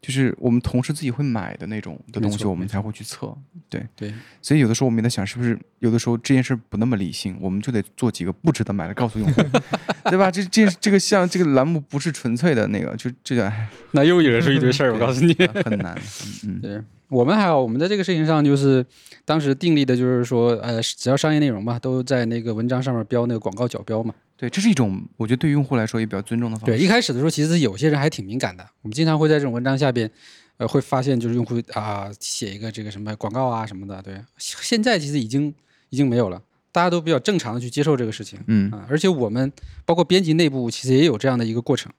[0.01, 3.33] 就是我们同事自己会买的那种的东西，我们才会去测。
[3.69, 9.41] 对，对所以有的时候我们也在想，是不是有的时候这件事不那么理性，我们就得做几个不值得买的，告诉用户，
[10.11, 10.29] 对吧？
[10.29, 15.33] 这这这个像这个栏目不是纯粹的那个，就这个哎 那又惹出一堆事儿，我告诉你。
[15.65, 15.97] 很难。
[16.45, 18.85] 嗯嗯，对我们还好，我们在这个事情上就是
[19.27, 24.15] 当时定立的就是说，呃，只要商业内容嘛，都在那个文章上面标那个广告角标嘛。
[24.35, 26.73] 对，这是一种我觉得对用户来说也比较尊重的方式。
[26.75, 28.67] 对，一开始的时候，其实有些人还挺敏感的。
[28.81, 30.11] 我们经常会在这种文章下边，
[30.57, 34.01] 呃，会发现就是用户啊、写一个这个什么广告啊什么的。
[34.01, 35.55] 对，现在其实已经
[35.91, 38.41] 已经没有了，大家都比较正常的去接受这个事情。
[38.47, 39.53] 嗯啊，而且我们
[39.85, 41.93] 包括编辑内部其实也有这样的一个过程。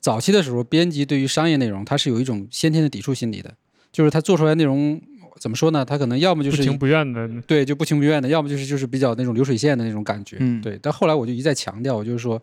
[0.00, 3.54] 早期的时候，编辑对于商业内容，它是有一种先天的抵触心理的，
[3.94, 5.00] 就是他做出来内容
[5.38, 5.84] 怎么说呢？
[5.84, 10.36] 他可能要么就是不情不愿的，对就不情不愿的，要么就是就是比较那种流水线的那种感觉。
[10.40, 10.76] 嗯对。
[10.82, 12.42] 但后来我就一再强调，我就是说，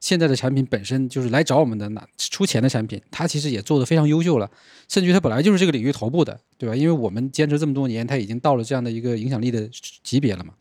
[0.00, 4.50] 现在的产品本身就是来找我们的拿出钱的产品，它其实也做得非常优秀了，
[4.88, 6.76] 甚至于它本来就是这个领域头部的，对吧？
[6.76, 9.68] 因为我们坚持这么多年，它已经到了这样的一个影响力的
[10.02, 10.52] 级别了嘛。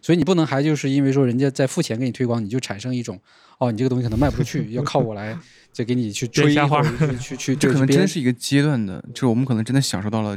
[0.00, 3.18] 所以你不能还就是因为说人家在付钱给你推广，你就产生一种
[3.58, 5.36] 哦，你这个东西可能卖不出去，要靠我来
[5.72, 10.36] 再给你去追编瞎话去去去，这可能真是一个阶段的，就是我们可能真的享受到了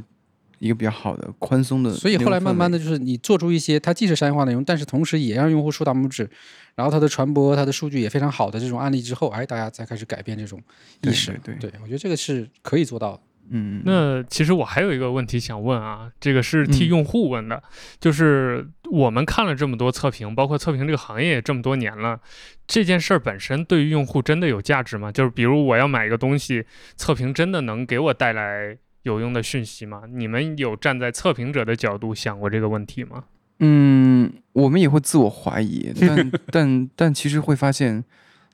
[0.66, 1.94] 一个比较好的宽松的。
[1.94, 6.30] 所以后来慢慢的就是你做出一些它既是商业化内容，但是同时也让用户竖大拇指，
[6.76, 10.62] 然后它的传播、它的数据也非常好的这种案例之后，哎，大家才开始改变这种
[11.04, 11.32] 意识。
[11.44, 13.22] 对对对，我觉得这个是可以做到的。
[13.52, 17.62] 嗯，那其实我还有一个问题想问啊，这个是替用户问的，
[18.00, 22.20] 就是我们看了这么多测评，包括测评这个行业也这么多年了，
[22.66, 25.12] 这件事儿本身对于用户真的有价值吗？
[25.12, 28.76] 就是比如我要买一个东西，测评真的能给我带来
[29.06, 30.04] 有用的讯息吗？
[30.12, 33.24] 你们有站在测评者的角度想过这个问题吗？
[33.60, 38.04] 嗯，我们也会自我怀疑，但 但但其实会发现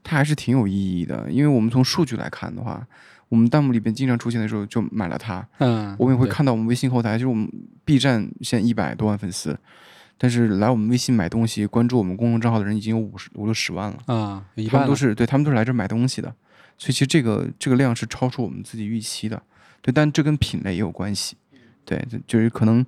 [0.03, 2.85] 它还是挺有意义的，因为我们从数据来看的话。
[3.29, 7.49] 我们弹幕里边经常出现的时候就买了它，嗯，我们也会看到我们微信后台，就是我们
[7.85, 9.57] B 站现在一百多万粉丝，
[10.17, 16.27] 但是来我们微信买东西、关注我们公众账号的人已经有五十五六十万了啊，他们都是对他们都是来这买东西的，
[16.77, 19.41] 所以其实这个这个量是超出我们自己预期的，
[19.81, 21.35] 对，但这跟品类也有关系，
[21.85, 22.85] 对，就是可能，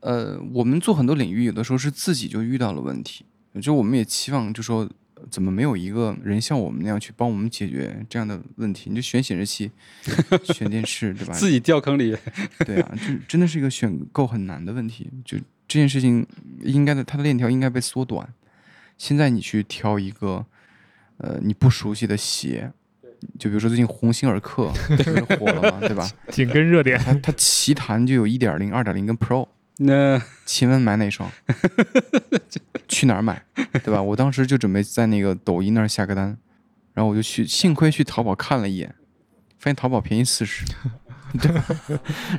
[0.00, 3.24] 呃，我们做很多领域有的时候是自己就遇到了问题，
[3.60, 4.88] 就我们也期望就说。
[5.32, 8.88] 怎么没有一个人像我们那样去帮我们解决这样的问题？
[8.88, 9.68] 你就选显示器，
[10.54, 11.34] 选电视，对吧？
[11.34, 12.16] 自己掉坑里。
[12.64, 15.10] 对啊，就真的是一个选购很难的问题。
[15.24, 16.24] 就这件事情，
[16.62, 18.32] 应该的，它的链条应该被缩短。
[18.96, 20.46] 现在你去挑一个，
[21.16, 22.70] 呃，你不熟悉的鞋，
[23.38, 26.08] 就比如说最近鸿星尔克 不是火了嘛，对吧？
[26.30, 29.48] 紧跟热点，它它奇谈就有一点零、二点零跟 Pro。
[29.80, 31.30] 那请问买哪双？
[32.88, 33.40] 去哪儿买？
[33.84, 34.02] 对吧？
[34.02, 36.36] 我当时就准备在那个抖音那儿下个单，
[36.94, 38.92] 然后我就去，幸亏去淘宝看了一眼，
[39.58, 40.64] 发现淘宝便宜四十，
[41.40, 41.64] 对吧？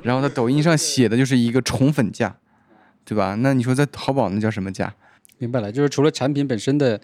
[0.04, 2.36] 然后在抖音上写的就是一个宠粉价，
[3.06, 3.36] 对吧？
[3.36, 4.94] 那你说在淘宝那叫什么价？
[5.38, 7.00] 明白了，就是除了产品本身的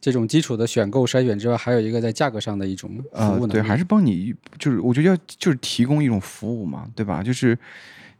[0.00, 3.52] 这种基础的选购筛选之外，还有一个在价格上的一种服务呢？
[3.52, 7.22] 对，还是帮你，就是我觉得要就是提供一种服务嘛，对吧？
[7.22, 7.58] 就是。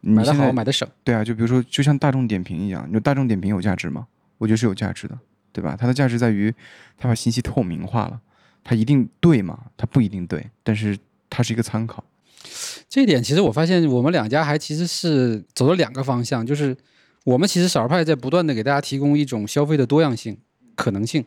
[0.03, 0.89] 买的好，买的省。
[1.05, 4.07] 对啊，就比如说，就像大众点评一样，你说大众点评有价值吗？
[4.39, 5.18] 我觉得是有价值的，
[5.53, 5.76] 对吧？
[5.78, 6.51] 它的价值在于，
[6.97, 8.18] 它把信息透明化了。
[8.64, 9.59] 它一定对吗？
[9.76, 10.97] 它不一定对，但是
[11.28, 12.03] 它是一个参考。
[12.89, 16.74] 这一点其实我发现，我们两家还其实是走了两个方向，就是
[17.24, 20.39] 我们其实少儿派在不断的给大家提供一种消费的多样性、
[20.74, 21.22] 可能性，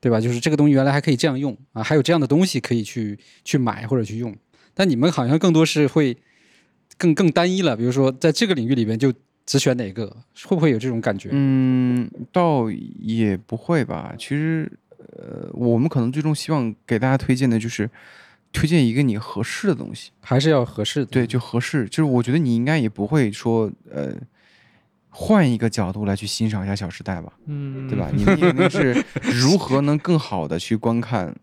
[0.00, 0.20] 对吧？
[0.20, 4.34] 就是这个东西原来还可以这样用啊，还有这样的东西可以去去买或者去用。
[4.74, 6.16] 但你们好像更多是会。
[6.96, 9.12] 更更单一了，比如说在这个领域里边就
[9.46, 10.04] 只选哪个，
[10.46, 11.28] 会不会有这种感觉？
[11.30, 14.16] 嗯，倒也不会吧。
[14.18, 14.68] 其实，
[14.98, 17.88] 呃，我们可能最终希望给大家推荐的就是
[18.52, 21.06] 推荐一个你合适的东西，还是要合适的。
[21.06, 21.84] 对，就合适。
[21.84, 24.12] 就是我觉得你应该也不会说，呃，
[25.20, 28.08] 换一个角度来去欣赏一下《小时代》吧，嗯，对吧？
[28.14, 31.26] 你们肯定是如何能更好的去观看《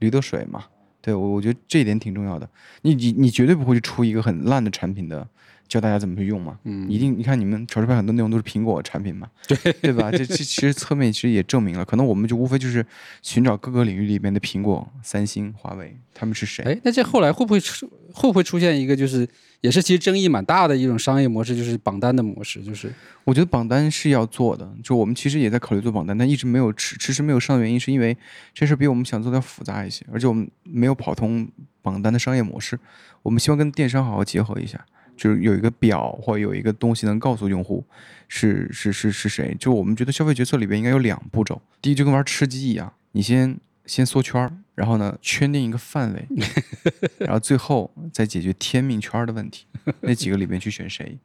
[0.00, 0.64] 驴得水》嘛？
[1.00, 2.50] 对，我我觉得这一点挺重要的。
[2.82, 5.24] 你你你绝对不会去出一个很烂的产品的，
[5.70, 6.58] 教大家怎么去用嘛。
[6.64, 7.18] 嗯，一定。
[7.18, 10.10] 你看你们潮州派很多内容都是苹果产品嘛，对对吧？
[10.10, 12.84] 这这其实 侧面其实也证明了，可能我们就无非就是
[13.22, 16.62] 寻找各个领域里面的苹果、三星、华为，他们是谁？
[16.64, 19.26] 哎，那这后来会不会出会不会出现一个就是？
[19.60, 22.62] 也是其实争议蛮大的一种商业模式，就是榜单的模式。
[22.62, 22.90] 就是
[23.24, 28.16] 我觉得榜单是要做的，就我们其实也在考虑做榜单，但一直没有迟迟迟没有上的原因，是因为
[28.54, 31.46] 这事比我们想做的要复杂一些，而且我们没有跑通
[31.82, 32.80] 榜单的商业模式。
[33.22, 34.82] 我们希望跟电商好好结合一下，
[35.20, 37.84] 就是有一个表或有一个东西能告诉用户
[38.28, 39.54] 是是是是谁。
[39.60, 43.58] 就我们觉得消费决策里边应该有两步骤，第一就跟玩吃鸡一样，你先。
[43.86, 46.24] 先缩圈儿，然后呢圈定一个范围，
[47.18, 49.66] 然后最后再解决天命圈的问题。
[50.02, 51.18] 那几个里边去选谁？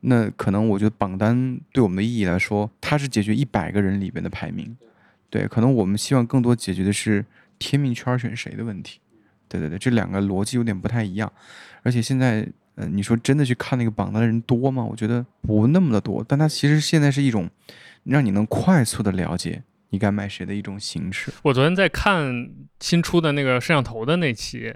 [0.00, 4.74] 那可能我觉得榜单对我们的意义来说，它是解决一百个人里边的排名。
[5.28, 7.22] 对，可能我们希望更多解决的是
[7.58, 8.98] 天命圈选谁的问题。
[9.46, 11.30] 对对对，这两个逻辑有点不太一样。
[11.82, 14.84] 而且现在，嗯，你说真的去看那个榜单的人多吗？
[14.84, 16.24] 我觉得不那么的多。
[16.26, 17.50] 但它其实现在是一种
[18.04, 19.62] 让你能快速的了解。
[19.90, 21.32] 你该买谁的一种形式？
[21.42, 22.50] 我昨天在看
[22.80, 24.74] 新出的那个摄像头的那期。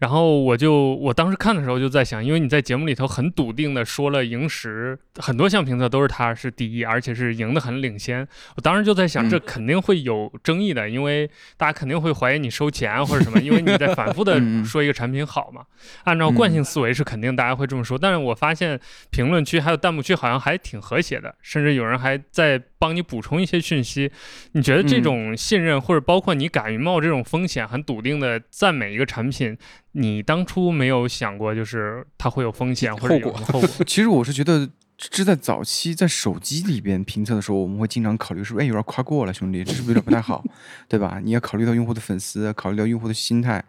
[0.00, 8.26] 然后我就我当时看的时候就在想，因为你在节目里头很笃定的说了萤石很多项评测都是它是第一，而且是赢得很领先。
[8.56, 15.62] 我当时就在想，这肯定会有争议的，因为大家肯定会怀疑你收钱或者什么，因为你在反复的 说一个产品好嘛。
[16.04, 18.78] 按照惯性思维是肯定大家会这么说，但是我发现
[19.10, 24.10] 评论区还有弹幕区好像还挺和谐的，甚至有人还在帮你补充一些讯息。
[24.52, 29.56] 你觉得这种信任或者包括你敢于冒这种风险，很笃定的赞美一个产品？
[29.92, 33.40] 你当初没有想过，就是它会有风险或者后果？
[33.46, 33.68] 后果？
[33.86, 40.42] 其实我是觉得，这在早期在手机里边评测的时候，我们会经常考虑，是不是哎有点夸过了，兄弟，这是不是有点不太好，
[40.88, 41.20] 对吧？
[41.22, 43.64] 你要考虑到用户的粉丝，考虑到用户的心态，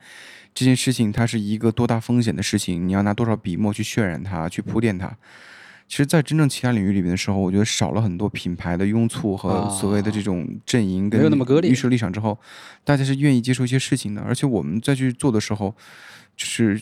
[0.54, 5.12] 这件事情它是一个多大风险的事情，你要拿多少笔墨去渲染它，去铺垫它。
[5.94, 12.36] 其实，在真正其他领域里面的时候，我觉得少了很多品牌的拥簇和所谓的这种阵营跟没有那么割裂预设立场之后，
[12.84, 14.22] 大家是愿意接受一些事情的。
[14.24, 15.76] 而且我们再去做的时候，
[16.36, 16.82] 就是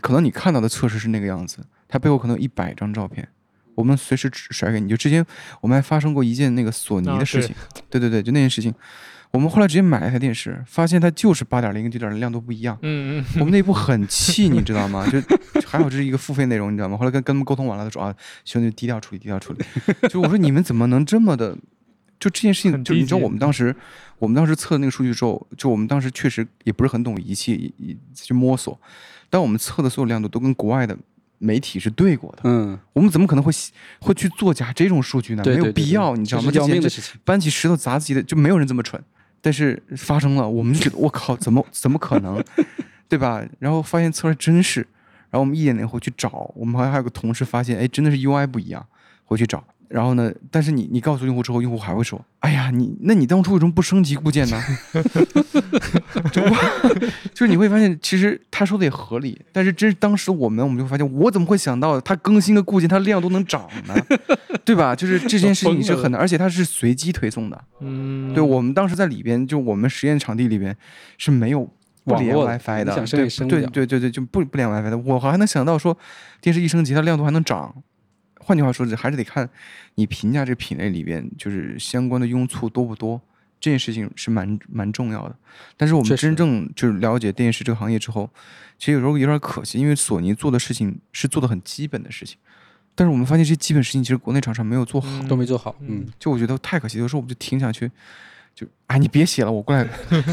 [0.00, 3.28] 可能你看到的测试是那个样子，它背后可能有一百张照片，
[3.76, 4.88] 我们随时甩给你。
[4.88, 5.24] 就之前
[5.60, 7.54] 我们还发生过一件那个索尼啊的事情，
[7.88, 8.74] 对对对，就那件事情，
[9.32, 12.76] 我们后来直接买了一台电视，发现它就是八点零跟九点零亮度不一样。
[12.82, 15.06] 嗯嗯，我们内部很气，你知道吗？
[15.08, 15.20] 就
[15.66, 16.96] 还好这是一个付费内容，你知道吗？
[16.96, 18.14] 后来跟跟他们沟通完了，他说啊，
[18.44, 19.64] 兄弟低调处理，低调处理。
[20.10, 21.56] 就我说你们怎么能这么的？
[22.18, 23.74] 就这件事情，就你知道我们当时，
[24.18, 28.78] 我们当时测那个数据之后，就我们当时确实也不是很懂仪器，也也去摸索，
[29.30, 30.94] 但我们测的所有亮度都跟国外的
[31.38, 32.40] 媒体是对过的。
[32.44, 33.50] 嗯，我们怎么可能会
[34.00, 35.42] 会去作假这种数据呢？
[35.42, 36.52] 对，没有对对必要，你知道吗？
[37.24, 39.02] 搬起石头砸自己的，就没有人这么蠢。
[39.40, 42.42] 但是发生了，我们就觉得我靠，怎么怎么可能，
[43.08, 43.42] 对吧？
[43.58, 44.80] 然后发现测出来真是，
[45.30, 48.86] 然后我们一点点回去找，我们好像还有个同事发现，哎，真的是 UI 不一样，
[49.24, 49.64] 回去找。
[49.90, 50.32] 然后呢？
[50.52, 54.62] 但是你你告诉用户之后，用户还会说：“哎呀，你那你当初为什么不升级固件呢？”
[56.30, 56.40] 就
[57.34, 63.94] 就是你会发现，其实他说的也合理，但是真是当时我们我们就发现，我怎么会想到它更新个固件，它量都能涨呢？
[64.64, 64.94] 对吧？
[64.94, 67.64] 就是这件事情是很难，而且它是随机推送的。
[67.80, 70.76] 嗯，对，我们当时在里边，就我们实验场地里边
[71.18, 71.68] 是没有
[72.04, 74.98] 不连 WiFi 的，对对对对对，就不不连 WiFi 的。
[74.98, 75.98] 我还能想到说，
[76.40, 77.74] 电视一升级，它亮度还能涨。
[78.42, 79.48] 换句话说，这还是得看
[79.94, 83.20] 你评价这品类里边就是相关的拥簇多不多，
[83.60, 85.36] 这件事情是蛮蛮重要的。
[85.76, 88.28] 但是我们真正就是了解电视这个行业之后，
[88.78, 92.38] 其实有时候有点可惜，因为索尼做的事情是做的很基本的事情，
[92.94, 95.08] 但是我们发现这些基本事情其实国内厂商没有做好。
[95.22, 97.90] 嗯都没做好，嗯嗯，就我觉得太可惜，有时候我们就听下去，
[98.54, 99.84] 就哎你别写了，我过来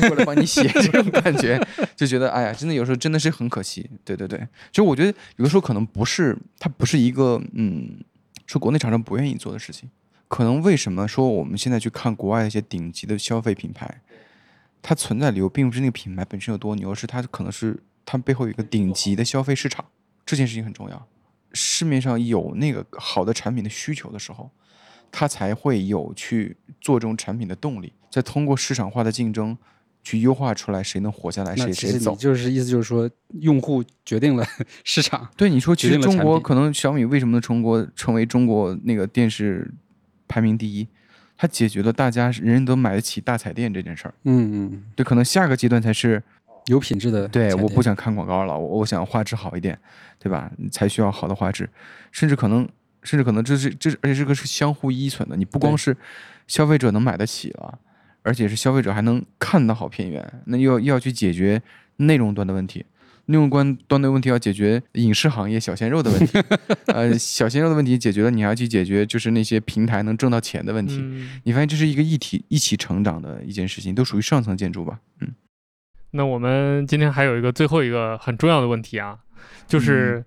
[0.08, 1.60] 过来帮你写， 这种感觉
[1.96, 3.90] 就觉得哎呀，真的有时候真的是很可惜。
[4.04, 4.40] 对对对，
[4.72, 8.00] 其实我觉得有的时候可能不是它不是一个嗯，
[8.46, 9.90] 是国内厂商不愿意做的事情，
[10.28, 14.02] 可能为什么说我们现在去看国外一些顶级的消费品牌，
[14.82, 19.86] 它存在理由并不是那个品牌本身有多牛，而是它可能是它背后有一个顶级的消费市场，
[20.26, 21.08] 这件事情很重要。
[21.54, 24.52] 市面上有那个好的产品的需求的时候，
[25.12, 29.58] 它才会有去做这种产品的动力，再通过市场化的竞争
[30.04, 32.16] 去优化出来谁能活下来，谁谁走。
[32.16, 33.10] 就是意思就是说，
[33.42, 34.46] 用户决定了
[34.84, 39.74] 市场，对你说，其决实中国可能小米为什么能成国成为中国那个电视
[40.28, 40.88] 排名第一？
[41.40, 44.14] 它解决了大家人人都买得起大彩电这件事儿。
[44.24, 46.24] 嗯嗯，对，可能下个阶段才是
[46.66, 49.78] 有品质的对，我不想看广告了，我我想画质好一点，
[50.18, 50.52] 对吧？
[50.72, 51.70] 才需要好的画质，
[52.12, 52.68] 甚至可能，
[53.08, 55.38] 甚至可能这是这是，而且这个是相互依存的。
[55.38, 55.96] 你不光是
[56.46, 57.80] 消费者能买得起了，
[58.22, 61.62] 而且是消费者还能看到好片源，那又要又要去解决
[61.96, 62.86] 内容端的问题。
[63.30, 66.40] 内容端端的问题要解决影视行业小鲜肉的问题，
[66.88, 70.98] 呃，小鲜肉的问题解决了，你还要去解决就是那些平台能挣到钱的问题。
[71.02, 75.00] 嗯你发现这是一个一体一起成长的一件事情，都属于上层建筑吧？
[75.20, 75.28] 嗯。
[76.12, 80.24] 那我们今天还有一个最后一个很重要的问题啊，嗯就是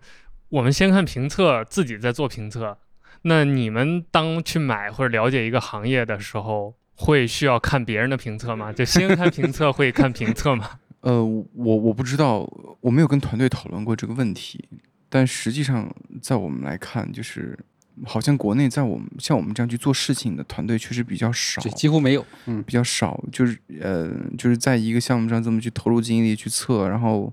[0.50, 2.76] 我们先看评测，自己在做评测。
[3.22, 8.72] 那你们当去买或者了解一个行业的时候，会需要看别人的评测吗？
[8.74, 10.78] 就先看评测，会看评测吗？
[11.00, 12.48] 呃，我我不知道，
[12.80, 14.68] 我没有跟团队讨论过这个问题，
[15.08, 15.90] 但实际上
[16.20, 17.58] 在我们来看，就是
[18.04, 27.32] 好像国内在我们像我们这样去做事情的团队确实比较少就，几乎没有，嗯，比较少，就是呃，就是在一个项目上这么去投入精力去测，然后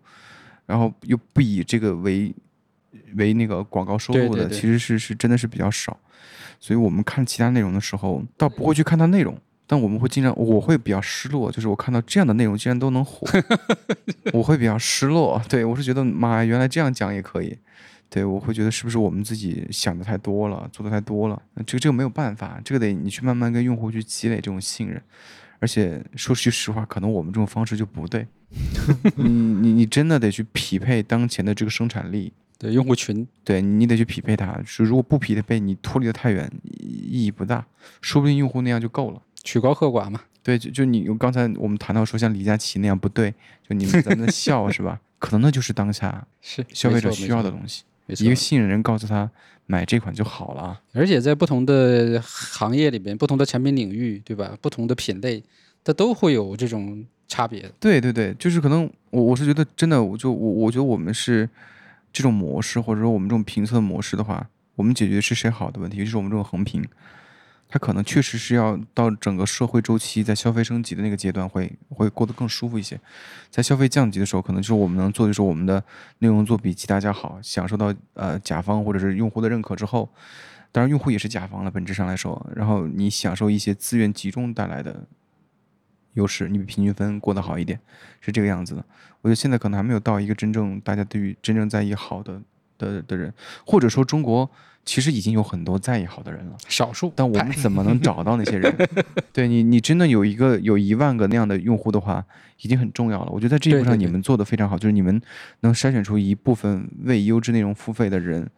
[0.65, 2.33] 然后又不以这个为
[3.17, 5.99] 为那个广告收入的，对对对其实是是真的是比较少，
[6.59, 9.37] 所以我们看其他内容的时候，倒不会去看它内容。
[9.69, 13.27] 但我们会经常，我会比较失落，就是我看到这样的内容竟然都能火，
[14.31, 15.41] 我会比较失落。
[15.49, 17.57] 对我是觉得，妈呀，原来这样讲也可以。
[18.09, 21.41] 对我会觉得是不是我们自己想的太多了，做的太多了？
[21.55, 25.01] 那这个这个没有办法，这个得你去慢慢跟用户去积累这种信任。
[25.59, 28.25] 而且说句实话，可能我们这种方式就不对。
[29.17, 34.59] 你你你真的得去匹配当前的这个生产力，对用户群，对你得去匹配它。
[34.65, 37.65] 是如果不匹配，你脱离的太远，意义不大。
[38.01, 39.21] 说不定用户那样就够了。
[39.43, 43.33] 曲高和寡嘛，对，就就你刚才我们谈到说像李佳琦那样不对，
[43.67, 44.99] 就你们在那笑是吧？
[45.19, 47.83] 可能那就是当下是消费者需要的，东西。
[48.07, 49.29] 一个信任人告诉他
[49.65, 50.81] 买这款就好了啊。
[50.93, 54.57] 而且在不同的行业里边，不同的产品领域，对吧？
[54.61, 55.43] 不同的品类，
[55.83, 57.69] 它都会有这种差别。
[57.79, 61.49] 对对对，就是可能我我是觉得真的，我就我我觉得我们是
[62.17, 66.83] 这种模式，或者说我们这种评测模式的话，我们解决是谁好的问题，就是我们这种横评。
[67.69, 72.99] 它可能确实是要到整个社会周期在消费升级的那个阶段会会过得更舒服一些，
[73.51, 75.83] 在消费降级的时候，可能就是我们能做的是我们的
[76.19, 80.09] 内容做比其他家好，享受到呃甲方或者是用户的认可之后，
[80.71, 85.05] 当然用户也是甲方了，本质上来说，然后你享受一些资源集中带来的
[86.17, 87.79] 优势，你比平均分过得好一点，
[88.19, 88.85] 是这个样子的。
[89.21, 92.41] 我觉得现在可能还没有到一个真正大家对于真正在意好的
[92.77, 93.33] 的的人，
[93.65, 94.49] 或者说中国。
[94.87, 97.11] 其实已经有很多在意好的人了，少数。
[97.13, 98.73] 但我们怎么能找到那些人？
[99.33, 102.23] 对你，你真的有一个有一万个那样的用户的话，
[102.61, 103.29] 已经很重要了。
[103.29, 105.21] 我觉得在这一步上你们做的非常好，就是你们
[105.59, 108.49] 能筛选出一部分为优质内容付费的人。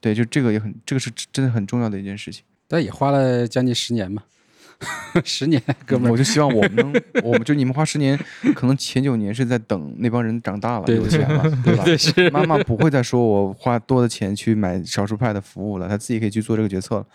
[0.00, 2.42] 对，就这个也很，这个是真的很重要的一件事情。
[2.66, 4.24] 但也花了将近十年嘛。
[5.24, 6.92] 十年，哥们儿，我就希望我们能，
[7.24, 8.18] 我们就你们花十年，
[8.54, 11.84] 可能前九年是在等那帮人长大了有钱了，对吧？
[12.30, 17.06] 妈妈不会再说我花多的钱去买少数派的服务了，他自己可以去做这个决策了。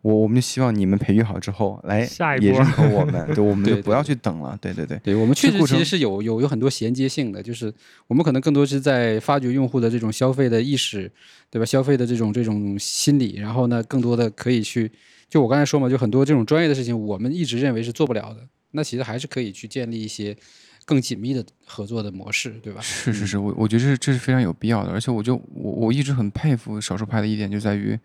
[0.00, 2.00] 我我们就希望你们培育好之后，来
[2.40, 4.56] 也认可我们，对， 我们就不要去等了。
[4.60, 7.72] 对对对，对我们确实其实是有有有很多衔接性的，就是
[8.06, 11.10] 我们可能更多是在发掘用户的这种消费的意识，
[11.50, 11.64] 对吧？
[11.64, 14.90] 消费的这种这种心理，然后呢，更多的可以去。
[15.34, 18.48] 就我刚才说嘛，就很多这种专业的事情，我们一直认为是做不了的。
[18.70, 20.36] 那其实还是可以去建立一些
[20.84, 22.80] 更紧密的合作的模式，对吧？
[22.80, 24.92] 是是是，我我觉得这这是非常有必要的。
[24.92, 27.98] 而且我就我我一直很佩服少数派的一点，就在于，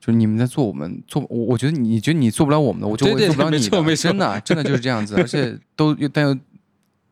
[0.00, 3.68] 就是你们在做我们做，我我觉得你觉得你做不了我们的，我就会做不了你的。
[3.94, 6.34] 真的真的就是这样子，而且 都但又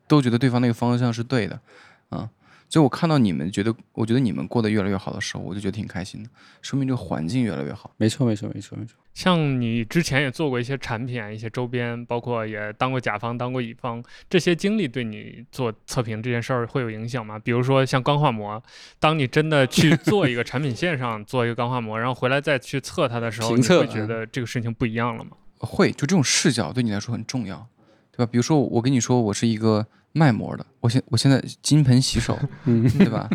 [0.09, 1.61] 都觉得对方那个方向是对的，
[2.09, 2.30] 啊。
[2.69, 6.29] 就我看到你们觉得，我觉得你们过得越来越好的时候，我就觉得挺开心的，
[6.61, 7.93] 说明这个环境越来越好。
[7.97, 8.97] 没错，没错，没错，没错。
[9.14, 17.39] 像你之前也做过一些产品啊，一些周边，包括也当过甲方，当过乙方，这些经历对你做测评这件事儿会有影响吗？
[17.39, 18.62] 比如说像钢化膜，
[18.99, 25.31] 当你真的去 做一个产品线上做一个钢化膜，然后回来再去测它的时候，你会觉得这个事情不一样了吗？
[25.61, 27.67] 会，就这种视角对你来说很重要，
[28.11, 28.29] 对吧？
[28.31, 29.87] 比如说我跟你说，我是一个。
[30.17, 33.29] 卖膜的，我现我现在金盆洗手， 对吧？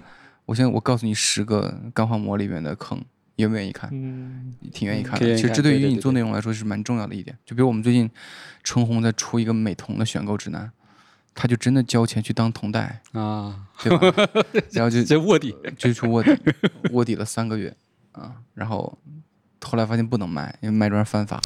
[0.47, 2.99] 我现在我告诉你十个钢化膜里面的坑，
[3.35, 3.87] 愿不愿意看？
[3.93, 5.35] 嗯，挺愿意看的。
[5.35, 7.37] 其实这对于你做内容来说是蛮重要的一点。
[7.45, 8.09] 就比如我们最近
[8.63, 10.71] 春红在出一个美瞳的选购指南，
[11.35, 14.43] 他就真的交钱去当瞳戴啊，对吧？
[14.71, 16.35] 然后就就卧底，就去卧底，
[16.91, 17.71] 卧底了三个月
[18.13, 18.97] 啊，然后
[19.61, 21.39] 后来发现不能卖，因为卖砖犯法，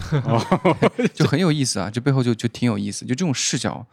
[1.13, 1.91] 就很有意思啊。
[1.91, 3.85] 这背后就就挺有意思，就这种视角。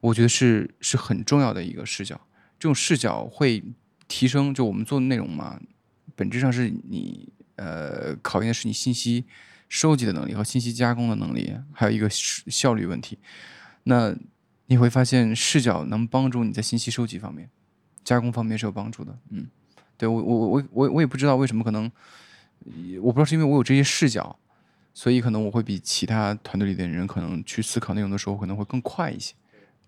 [0.00, 2.18] 我觉得是是很重要的一个视角，
[2.58, 3.62] 这种视角会
[4.08, 5.60] 提升，就我们做的内容嘛，
[6.16, 9.24] 本质上是你呃考验的是你信息
[9.68, 13.18] 收集的能力和信息加工的能力，还有一个效率问题。
[13.84, 14.14] 那
[14.66, 17.50] 你会发现视角能帮助你在信息收集方面、
[18.02, 19.18] 加工方面是有帮助的。
[19.30, 19.46] 嗯，
[19.96, 21.90] 对我我我我我也不知道为什么，可能
[23.00, 24.38] 我不知道是因为我有这些视角，
[24.94, 29.34] 所以可能我会比其他团队里的人可能去思考内容的时候可能会更快一些。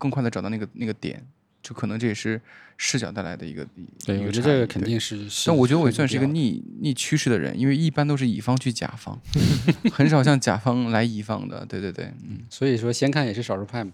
[0.02, 1.24] 更快的找到那个那个点，
[1.62, 2.40] 就可能这也是
[2.76, 3.64] 视角带来的一个
[4.04, 5.16] 对，我觉得这个肯定是。
[5.46, 9.16] 但我觉得我也算是一个逆逆趋势的人，因为一般都是乙方去甲方，
[9.94, 11.64] 很少像甲方来乙方的。
[11.66, 13.92] 对对对，嗯，所以说先看也是少数派嘛。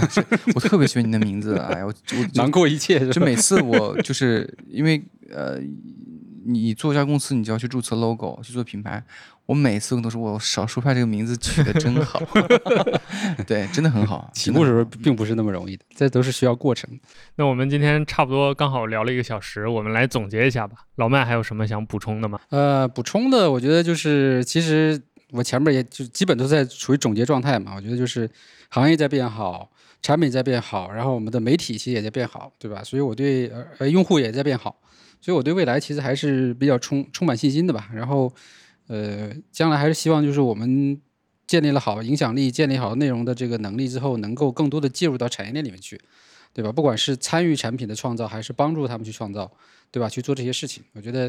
[0.54, 3.08] 我特别喜欢你的名字，哎呀，我我囊括 一切。
[3.10, 5.58] 就每次我就是因为呃。
[6.46, 9.02] 你做一家公司，你就要去注册 logo，去做品牌。
[9.46, 12.20] 我每次都说，我少数派这个名字取得真好，
[13.46, 14.28] 对，真的很好。
[14.34, 16.90] 起步时候并不是那么容易的，这都是需要过程。
[17.36, 20.78] 那我们今天差不多刚好聊了一个小时，我们来总结一下吧。
[20.96, 22.40] 老麦还有什么想补充的吗？
[22.48, 27.74] 呃，补充的，我觉得就是，其实我前面也就基本都在处于总结状态嘛。
[27.76, 28.28] 我觉得就是
[28.70, 29.70] 行业在变好，
[30.02, 32.82] 产品在变好，然后我们的媒体其实也在变好，对吧？
[32.82, 34.74] 所以我对呃用户也在变好。
[35.26, 37.90] 所以我对未来其实还是比较充充满信心的吧。
[37.92, 38.32] 然后，
[38.86, 41.02] 呃，将来还是希望就是我们
[41.48, 46.00] 建立了好影响力、建立好内容的这个能力之后，能够更多的介入到产业链里面去，
[46.52, 46.70] 对吧？
[46.70, 49.50] 不管是参与产品的创造，还是帮助他们去创造，
[49.90, 50.08] 对吧？
[50.08, 51.28] 去做这些事情，我觉得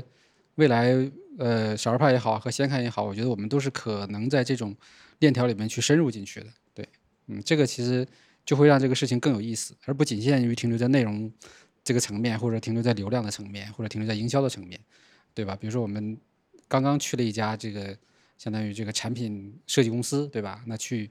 [0.58, 0.96] 未来，
[1.40, 4.76] 呃，小儿派也好和先看也好，我觉得我们都是可能在这种
[5.18, 6.46] 链条里面去深入进去的。
[6.76, 6.88] 对，
[7.30, 8.08] 嗯，这个其实
[8.46, 11.32] 就会让这个事情更有意思，而不仅限于停留在内容。
[11.88, 14.78] 这个层面，或者停留在流量的层面，或者停留在营销的层面，
[15.34, 15.56] 对吧？
[15.56, 16.18] 比如说我们
[16.68, 17.98] 刚刚去了一家这个
[18.38, 20.62] 相当于这个产品设计公司，对吧？
[20.66, 21.10] 那去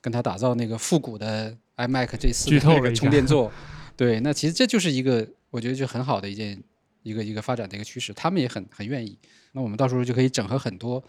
[0.00, 3.52] 跟他打造那个复古的 iMac 这四那个充电 座，
[3.96, 6.60] 对，那其实这就是一个我觉得就很好的一件
[7.04, 9.16] 一个一个发展的一个趋势，他们也很很愿意。
[9.52, 11.00] 那我们到时候就可以整合很多，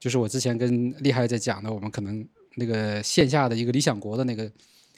[0.00, 4.50] 就是我之前跟厉害在讲的，我们可能那个线下的一个理想国的那个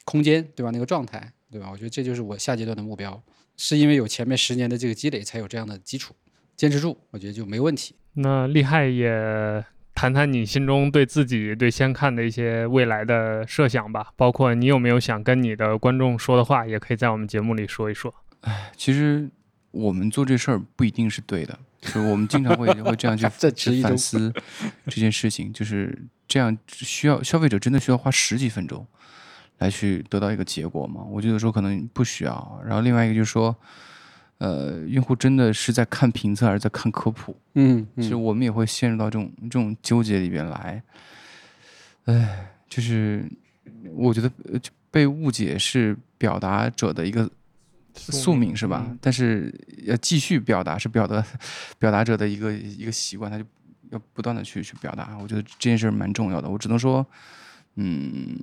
[0.05, 0.71] 空间，对吧？
[0.71, 1.69] 那个状态，对吧？
[1.69, 3.21] 我觉得这就是我下阶段的目标。
[3.59, 6.15] 是因为有前面十年的这个积累，才有这样的基础，
[6.55, 7.93] 坚持住，我觉得就没问题。
[8.13, 9.65] 那厉害也。
[9.95, 18.13] 谈谈你心中对自己对先看的一些未来的设想吧，包括你有没有想跟你的观众说的话，也可以在我们节目里说一说。
[18.77, 19.29] 其实
[19.71, 24.33] 我们做这事儿不一定是对的，就是我们经常会 会这样去在质疑中去反思
[24.85, 28.87] 这件事情，就是这样需要消费者真的需要花十几分钟
[29.59, 31.01] 来去得到一个结果吗？
[31.03, 32.61] 我觉得说可能不需要。
[32.65, 33.55] 然后另外一个就是说，
[34.39, 37.35] 呃，用户真的是在看评测还是在看科普？
[37.53, 40.81] 嗯，其实我们也会陷入到这种这种纠结里边来。
[42.05, 43.23] 唉，就是
[43.93, 44.31] 我觉得
[44.89, 47.29] 被误解是表达者的一个
[47.93, 48.85] 宿命是吧？
[48.87, 49.53] 嗯但是
[49.83, 51.23] 要继续表达是表达
[51.77, 53.43] 表达者的一个一个习惯，他就
[53.91, 55.17] 要不断的去去表达。
[55.21, 56.49] 我觉得这件事儿蛮重要的。
[56.49, 57.05] 我只能说，
[57.75, 58.35] 嗯，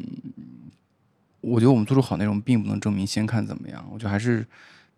[1.46, 3.86] 我觉得我们做出好内容，并不能证明先看怎么样。
[3.92, 4.44] 我觉得还是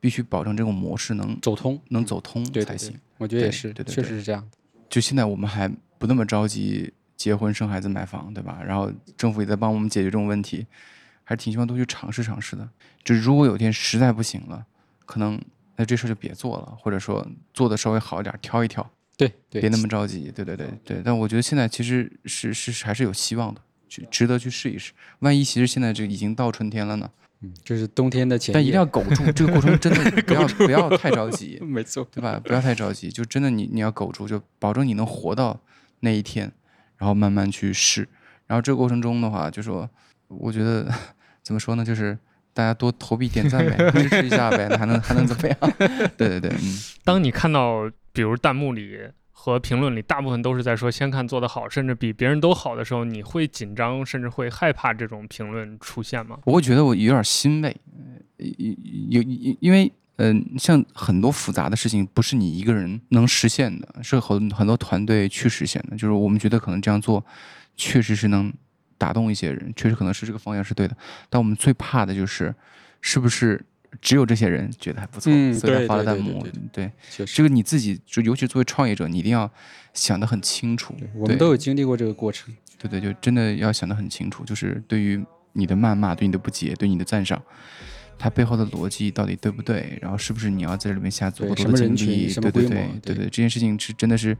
[0.00, 4.48] 必须保证这种模式能走通，能走通才行对。，我觉得也是，对对对确实是这样。
[4.88, 5.68] 就现在我们还
[5.98, 8.60] 不那么着急结婚、生孩子、买房，对吧？
[8.64, 10.66] 然后政府也在帮我们解决这种问题，
[11.24, 12.66] 还是挺希望多去尝试尝试的。
[13.04, 14.64] 就如果有一天实在不行了，
[15.04, 15.38] 可能
[15.76, 20.32] 那这事儿就别做了，或者说做的稍微好一点，挑一挑，对对，别那么着急。
[20.32, 21.02] 对对对对。
[21.04, 24.92] 但我觉得现在其实是是是还是有希望的，去值得去试一试。
[25.20, 27.10] 万一其实现在这已经到春天了呢？
[27.40, 31.56] 嗯，就是冬天的前，但一定要苟住， 这个过程真的 不要不要太着急。
[31.62, 32.40] 没错，对吧？
[32.44, 35.60] 不要太着急，就真的你你要苟住，就保证你能活到
[36.00, 36.50] 那一天，
[36.96, 38.08] 然后慢慢去试。
[38.48, 39.88] 然后这个过程中的话，就说
[40.26, 40.92] 我觉得
[41.44, 42.18] 怎么说呢，就是
[42.52, 45.56] 大家多投币点赞呗，支持一下呗，那还能还能怎么样？
[46.16, 48.98] 对对对，嗯，当你看到比如弹幕里
[49.40, 56.40] 和评论里大部分都是在说先看做得好，甚至比别人都好的时候，你会紧张，甚至会害怕这种评论出现吗？
[56.44, 57.76] 我会觉得我有点欣慰，
[58.38, 58.44] 呃
[59.08, 59.92] 有因因为。
[60.20, 65.96] 嗯，像很多复杂的事情，不是你一个人能实现的，是很很多团队去实现的。
[65.96, 67.24] 就是我们觉得可能这样做，
[67.76, 68.52] 确实是能
[68.98, 70.96] 打动一些人，确实可能是这个方向是对的。
[71.30, 72.52] 但我们最怕的就是，
[73.00, 73.64] 是不是
[74.00, 76.84] 只有这些人觉得还不错，嗯所以他发了弹幕对对对？
[76.86, 79.50] 对，确实这个你自己就尤其作为创业者，你一定要
[79.94, 80.94] 想得很清楚。
[81.14, 82.54] 我们都有经历过这个过程。
[82.78, 85.20] 对对，就真的要想得很清楚，就是对于
[85.54, 87.42] 你的谩骂、对你的不解、对你的赞赏，
[88.16, 89.98] 它背后的逻辑到底对不对？
[90.00, 91.96] 然后是不是你要在这里面下足够多的精力？
[91.96, 94.36] 群什么对对对对对对，这件事情是真的是，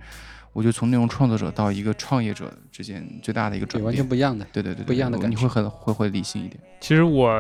[0.58, 3.84] 我觉得从内容创作者到一个创业者之间最大的一个对，转变。
[3.84, 4.44] 完全不一样的。
[4.52, 6.60] 对对对，不一样的感觉你会很会会理性一点。
[6.80, 7.32] 其实我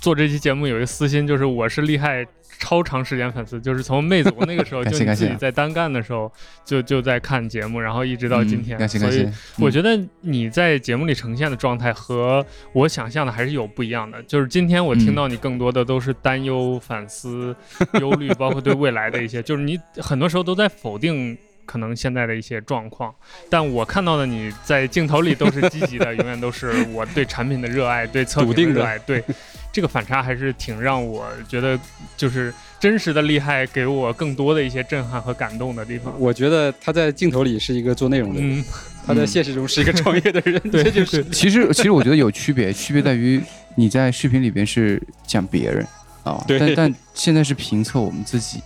[0.00, 2.26] 做这期节目有一个私心，就是我是厉害
[2.58, 6.32] 超长时间粉丝，就是从魅族那个时候， 就你自己在单干的时候，
[6.64, 8.78] 就就在看节目，然后一直到今天。
[8.78, 9.62] 嗯感谢所以感谢。
[9.62, 12.42] 我觉得你在节目里呈现的状态和
[12.72, 14.22] 我想象的还是有不一样的。
[14.22, 17.54] 就是今天我听嗯到你更多的都是担忧、反思、
[18.00, 21.36] 忧虑，包括对未来的一些，就是你很多时候都在否定。
[21.72, 23.14] 可能现在的一些状况，
[23.48, 29.24] 但我看到的你在镜头里都是积极的， 永远都是我对产品的热爱，对测评的热爱，对。
[29.72, 31.80] 这个反差还是挺让我觉得
[32.14, 36.14] 就是真实的厉害，给我更多的一些震撼和感动的地方。
[36.20, 38.64] 我觉得他在镜头里是一个做内容的人，嗯，
[39.06, 43.40] 他在现实中是一个创业的人，对这就 是其实其实我觉得有区别，区别在于
[43.74, 45.86] 你在视频里边是讲别人
[46.22, 46.58] 啊，对。
[46.58, 48.60] 但但现在是评测我们自己，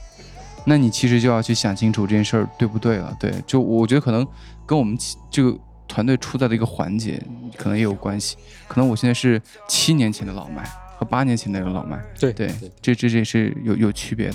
[0.66, 3.16] 那你其实就要去想清楚这件事儿对不对了。
[3.20, 4.26] 对，就我觉得可能
[4.66, 4.98] 跟我们
[5.30, 5.56] 这个
[5.86, 7.22] 团队处在的一个环节
[7.56, 8.36] 可能也有关系。
[8.66, 14.34] 可能我现在是七年前的老麦和八年前的老麦，对对对，这这这是有有区别的。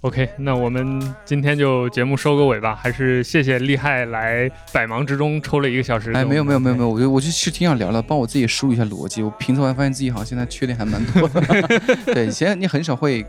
[0.00, 6.10] OK，那我们今天就节目收个尾吧，还是谢谢厉害来百忙之中抽了一个小时。
[6.12, 9.22] 哎，没有没有没有没有，，我觉得我就是挺想聊聊，帮我自己梳理一下逻辑。
[9.22, 11.40] 我评测完发现自己好像现在缺点还蛮多的。
[12.12, 13.24] 对，以前你很少会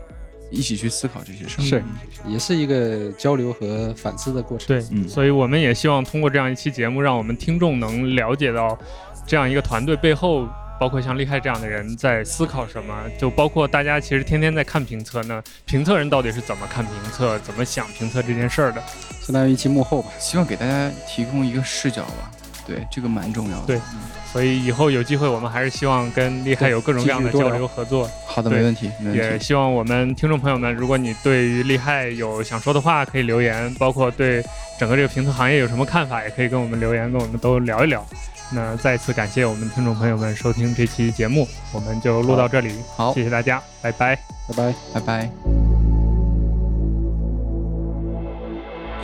[0.54, 1.64] 一起去思考这些事儿。
[1.64, 4.68] 是嗯也是一个交流和反思的过程。
[4.68, 8.78] 对，嗯所以我们也希望通过这样一期节目，让我们听众能了解到
[9.26, 10.48] 这样一个团队背后。
[10.76, 18.82] 包括像厉害这样的人在思考什么，就包括大家其实天天在看评测呢，评测人到底是怎么看评测，怎么想评测这件事儿的。
[19.22, 20.10] 相当于一期幕后吧。
[20.18, 22.30] 希望给大家提供一个视角吧。
[22.66, 23.66] 对，这个蛮重要的。
[23.66, 24.00] 对嗯
[24.34, 28.10] 所以以后有机会，我们还是希望跟厉害有各种各样的交流合作。
[28.26, 29.18] 好的，没问题，没问题。
[29.18, 34.44] 也希望我们听众朋友们，如果你对于厉害有想说的话，可以留言；包括对
[34.76, 38.04] 整个这个评测行业有什么看法，也可以跟我们留言，跟我们都聊一聊。
[38.50, 44.18] 那再次感谢我们听众朋友们收听这期节目，我们就录到这里，好谢，谢大家，拜拜。
[44.48, 44.74] 拜拜。
[44.92, 45.30] 拜拜。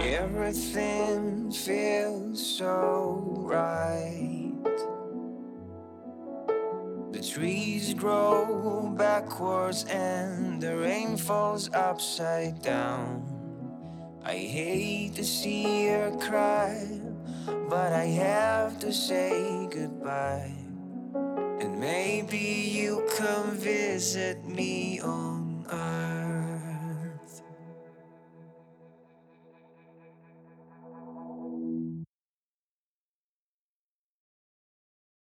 [0.02, 4.53] Everything feels so right.
[7.11, 13.26] The trees grow backwards and the rain falls upside down.
[14.24, 17.01] I hate to see her cry,
[17.68, 20.55] but I have to say goodbye.
[21.61, 26.30] And maybe you come visit me on Earth.